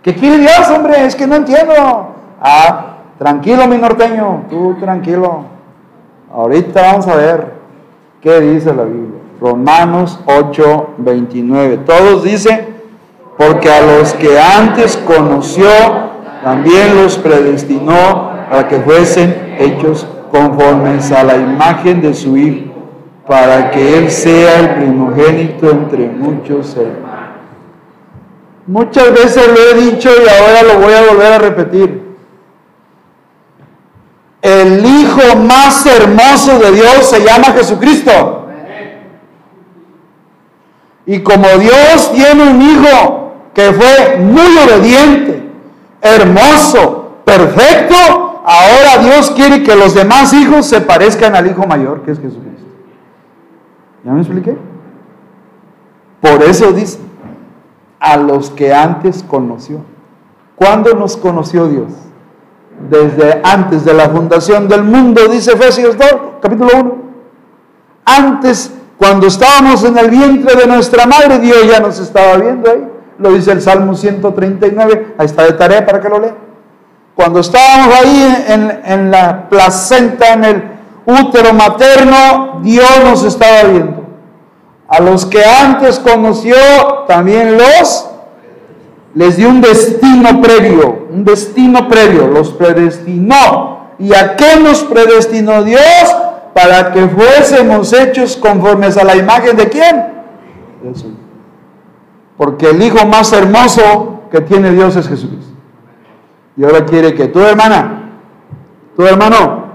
[0.06, 1.03] ¿Qué quiere Dios, hombre?
[1.03, 1.74] Es que no entiendo.
[2.39, 5.45] Ah, tranquilo, mi norteño, tú tranquilo.
[6.32, 7.53] Ahorita vamos a ver
[8.22, 9.20] qué dice la Biblia.
[9.41, 11.78] Romanos 8, 29.
[11.88, 12.68] Todos dicen,
[13.36, 15.68] porque a los que antes conoció,
[16.43, 22.74] también los predestinó para que fuesen hechos conformes a la imagen de su Hijo,
[23.28, 27.14] para que Él sea el primogénito entre muchos hermanos.
[28.68, 32.03] Muchas veces lo he dicho y ahora lo voy a volver a repetir.
[34.41, 38.47] El Hijo más hermoso de Dios se llama Jesucristo.
[41.05, 45.43] Y como Dios tiene un hijo que fue muy obediente,
[46.01, 47.95] hermoso, perfecto,
[48.43, 52.66] ahora Dios quiere que los demás hijos se parezcan al hijo mayor, que es Jesucristo.
[54.03, 54.57] ¿Ya me expliqué?
[56.22, 56.99] Por eso dice,
[58.06, 59.80] a los que antes conoció.
[60.56, 61.91] ¿Cuándo nos conoció Dios?
[62.88, 66.08] Desde antes de la fundación del mundo, dice Efesios 2,
[66.39, 66.95] capítulo 1.
[68.06, 72.88] Antes cuando estábamos en el vientre de nuestra madre, Dios ya nos estaba viendo ahí.
[73.18, 75.16] Lo dice el Salmo 139.
[75.18, 76.36] Ahí está de tarea para que lo lea.
[77.16, 80.64] Cuando estábamos ahí en, en la placenta, en el
[81.06, 84.05] útero materno, Dios nos estaba viendo.
[84.95, 86.55] A los que antes conoció,
[87.07, 88.09] también los
[89.13, 93.93] les dio un destino previo, un destino previo, los predestinó.
[93.97, 95.81] ¿Y a qué nos predestinó Dios?
[96.55, 99.97] para que fuésemos hechos conformes a la imagen de quién?
[100.81, 100.93] De
[102.37, 105.53] Porque el hijo más hermoso que tiene Dios es Jesucristo.
[106.55, 108.09] Y ahora quiere que tu hermana,
[108.95, 109.65] tu hermano,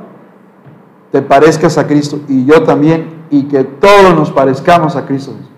[1.12, 5.50] te parezcas a Cristo y yo también, y que todos nos parezcamos a Cristo Jesús.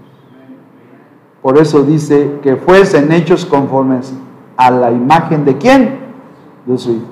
[1.40, 4.14] Por eso dice que fuesen hechos conformes
[4.56, 5.98] a la imagen de quién?
[6.66, 7.06] De su Hijo.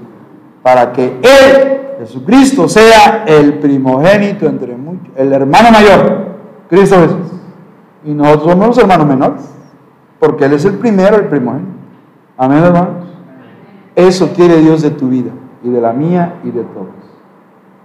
[0.62, 6.26] Para que Él, Jesucristo, sea el primogénito entre muchos, el hermano mayor,
[6.68, 7.40] Cristo Jesús.
[8.04, 9.42] Y nosotros somos los hermanos menores,
[10.20, 11.72] porque Él es el primero, el primogénito.
[12.36, 13.06] Amén, hermanos.
[13.96, 15.30] Eso quiere Dios de tu vida
[15.64, 16.88] y de la mía y de todos.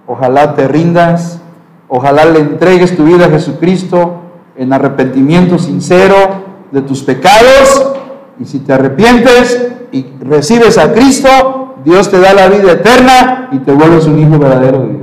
[0.06, 1.42] Ojalá te rindas,
[1.88, 4.22] ojalá le entregues tu vida a Jesucristo
[4.56, 6.16] en arrepentimiento sincero
[6.72, 7.94] de tus pecados
[8.40, 13.60] y si te arrepientes y recibes a Cristo, Dios te da la vida eterna y
[13.60, 15.02] te vuelves un hijo verdadero de Dios.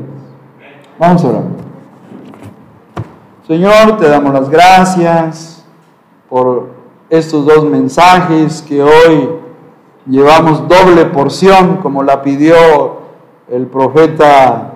[0.98, 1.42] Vamos a orar.
[3.46, 5.64] Señor, te damos las gracias
[6.28, 6.70] por
[7.08, 9.28] estos dos mensajes que hoy
[10.06, 13.02] llevamos doble porción, como la pidió
[13.50, 14.71] el profeta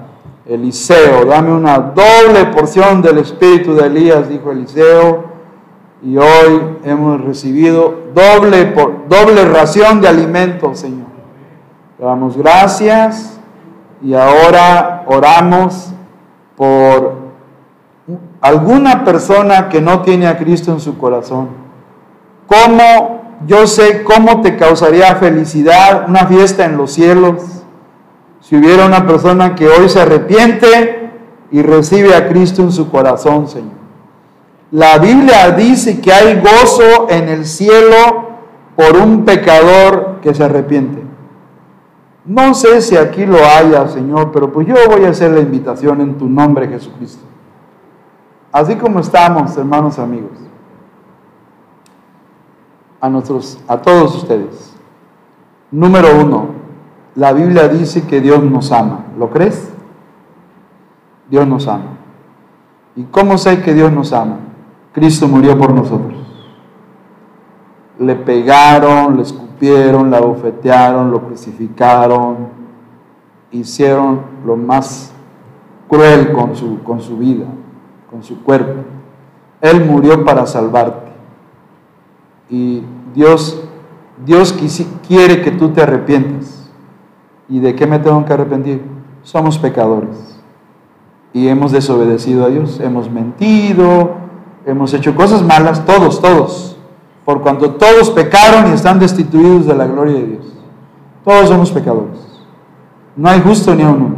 [0.49, 1.25] Eliseo.
[1.25, 5.25] Dame una doble porción del espíritu de Elías, dijo Eliseo.
[6.03, 11.07] Y hoy hemos recibido doble, por, doble ración de alimento, Señor.
[11.99, 13.41] Te damos gracias
[14.03, 15.91] y ahora oramos
[16.57, 17.15] por
[18.41, 21.49] alguna persona que no tiene a Cristo en su corazón.
[22.47, 23.17] ¿Cómo
[23.47, 27.65] yo sé cómo te causaría felicidad una fiesta en los cielos
[28.47, 31.11] si hubiera una persona que hoy se arrepiente
[31.51, 33.75] y recibe a Cristo en su corazón, Señor.
[34.71, 37.95] La Biblia dice que hay gozo en el cielo
[38.77, 41.03] por un pecador que se arrepiente.
[42.25, 46.01] No sé si aquí lo haya, Señor, pero pues yo voy a hacer la invitación
[46.01, 47.25] en tu nombre, Jesucristo.
[48.53, 50.47] Así como estamos, hermanos amigos
[53.01, 54.75] a, a todos ustedes.
[55.71, 56.47] Número uno,
[57.17, 59.07] la Biblia dice que Dios nos ama.
[59.19, 59.73] ¿Lo crees?
[61.31, 61.97] Dios nos ama.
[62.95, 64.39] ¿Y cómo sé que Dios nos ama?
[64.93, 66.14] Cristo murió por nosotros.
[67.99, 72.49] Le pegaron, le escupieron, la bofetearon, lo crucificaron,
[73.51, 75.12] hicieron lo más
[75.89, 77.47] cruel con su, con su vida,
[78.11, 78.83] con su cuerpo.
[79.62, 81.12] Él murió para salvarte.
[82.51, 82.83] Y
[83.14, 83.62] Dios,
[84.25, 84.55] Dios
[85.09, 86.56] quiere que tú te arrepientas.
[87.49, 88.83] ¿Y de qué me tengo que arrepentir?
[89.23, 90.41] Somos pecadores.
[91.33, 94.11] Y hemos desobedecido a Dios, hemos mentido,
[94.65, 96.79] hemos hecho cosas malas, todos, todos.
[97.25, 100.47] Por cuanto todos pecaron y están destituidos de la gloria de Dios.
[101.25, 102.21] Todos somos pecadores.
[103.17, 104.17] No hay justo ni uno.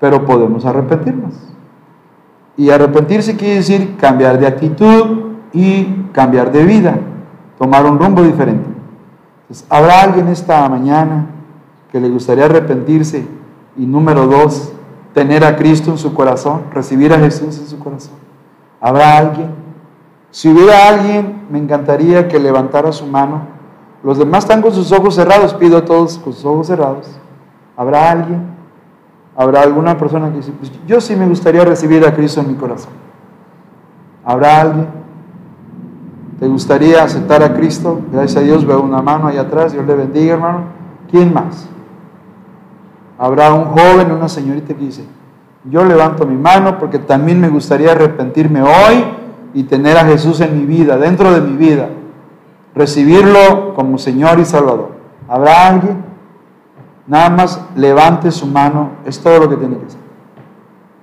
[0.00, 1.34] Pero podemos arrepentirnos.
[2.56, 5.26] Y arrepentirse quiere decir cambiar de actitud,
[5.56, 6.98] y cambiar de vida,
[7.58, 8.68] tomar un rumbo diferente.
[9.70, 11.26] ¿habrá alguien esta mañana
[11.96, 13.26] que le gustaría arrepentirse?
[13.74, 14.70] Y número dos,
[15.14, 18.12] tener a Cristo en su corazón, recibir a Jesús en su corazón.
[18.82, 19.48] ¿Habrá alguien?
[20.30, 23.46] Si hubiera alguien, me encantaría que levantara su mano.
[24.02, 27.08] Los demás están con sus ojos cerrados, pido a todos con sus ojos cerrados.
[27.78, 28.42] ¿Habrá alguien?
[29.34, 32.54] ¿Habrá alguna persona que dice, pues yo sí me gustaría recibir a Cristo en mi
[32.56, 32.92] corazón?
[34.22, 34.88] ¿Habrá alguien?
[36.38, 38.02] ¿Te gustaría aceptar a Cristo?
[38.12, 40.76] Gracias a Dios veo una mano ahí atrás, Dios le bendiga hermano.
[41.10, 41.70] ¿Quién más?
[43.18, 45.04] Habrá un joven, una señorita que dice,
[45.64, 49.04] yo levanto mi mano porque también me gustaría arrepentirme hoy
[49.54, 51.88] y tener a Jesús en mi vida, dentro de mi vida,
[52.74, 54.90] recibirlo como Señor y Salvador.
[55.28, 56.04] ¿Habrá alguien?
[57.06, 60.00] Nada más levante su mano, es todo lo que tiene que hacer.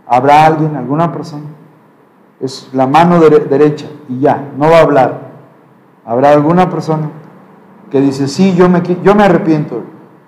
[0.05, 1.45] ¿Habrá alguien, alguna persona?
[2.39, 5.31] Es la mano derecha y ya, no va a hablar.
[6.05, 7.09] Habrá alguna persona
[7.89, 9.81] que dice, sí, yo me, yo me arrepiento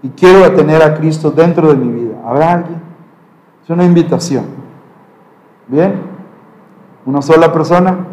[0.05, 2.21] y quiero tener a Cristo dentro de mi vida.
[2.23, 2.79] ¿Habrá alguien?
[3.63, 4.45] Es una invitación.
[5.67, 5.99] ¿Bien?
[7.07, 8.05] ¿Una sola persona?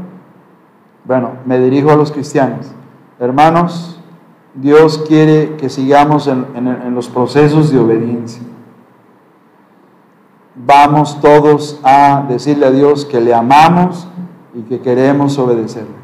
[1.05, 2.73] Bueno, me dirijo a los cristianos.
[3.21, 4.01] Hermanos,
[4.55, 8.43] Dios quiere que sigamos en, los procesos de obediencia.
[10.55, 14.09] Vamos todos a decirle a Dios que le amamos
[14.55, 16.01] y que queremos obedecerle.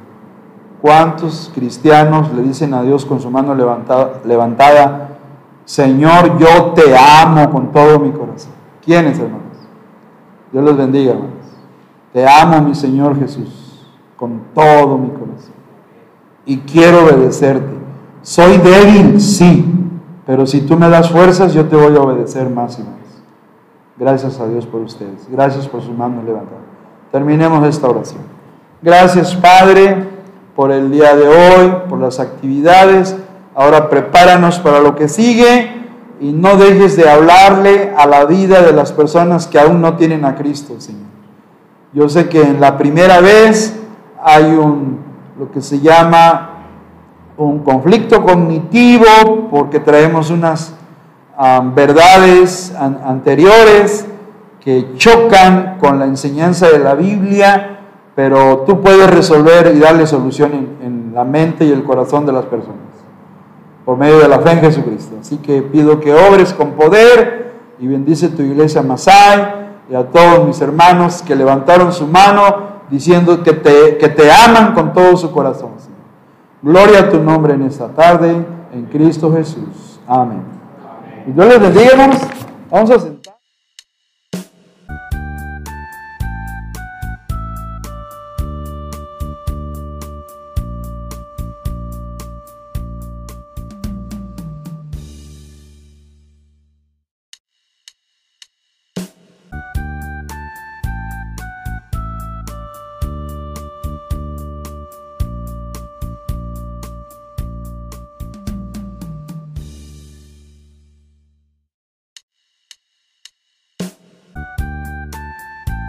[0.83, 5.08] ¿Cuántos cristianos le dicen a Dios con su mano levantada,
[5.69, 8.53] Señor, yo te amo con todo mi corazón?
[8.83, 9.43] ¿Quiénes, hermanos?
[10.51, 11.35] Dios los bendiga, hermanos.
[12.11, 15.53] Te amo, mi Señor Jesús, con todo mi corazón.
[16.47, 17.69] Y quiero obedecerte.
[18.23, 19.63] Soy débil, sí,
[20.25, 23.23] pero si tú me das fuerzas, yo te voy a obedecer más y más.
[23.99, 25.29] Gracias a Dios por ustedes.
[25.31, 26.65] Gracias por sus manos levantadas.
[27.13, 28.23] Terminemos esta oración.
[28.81, 30.09] Gracias, Padre,
[30.57, 33.15] por el día de hoy, por las actividades.
[33.59, 35.69] Ahora prepáranos para lo que sigue
[36.21, 40.25] y no dejes de hablarle a la vida de las personas que aún no tienen
[40.25, 41.09] a Cristo, Señor.
[41.93, 43.77] Yo sé que en la primera vez
[44.23, 45.01] hay un,
[45.37, 46.51] lo que se llama
[47.37, 50.77] un conflicto cognitivo porque traemos unas
[51.75, 54.07] verdades anteriores
[54.61, 57.81] que chocan con la enseñanza de la Biblia,
[58.15, 62.33] pero tú puedes resolver y darle solución en, en la mente y el corazón de
[62.33, 62.88] las personas
[63.89, 65.17] por medio de la fe en Jesucristo.
[65.19, 70.47] Así que pido que obres con poder y bendice tu iglesia Masai y a todos
[70.47, 75.33] mis hermanos que levantaron su mano diciendo que te, que te aman con todo su
[75.33, 75.71] corazón.
[76.61, 79.99] Gloria a tu nombre en esta tarde, en Cristo Jesús.
[80.07, 80.43] Amén.
[81.27, 82.11] Y Dios les bendiga,
[82.71, 83.18] Vamos a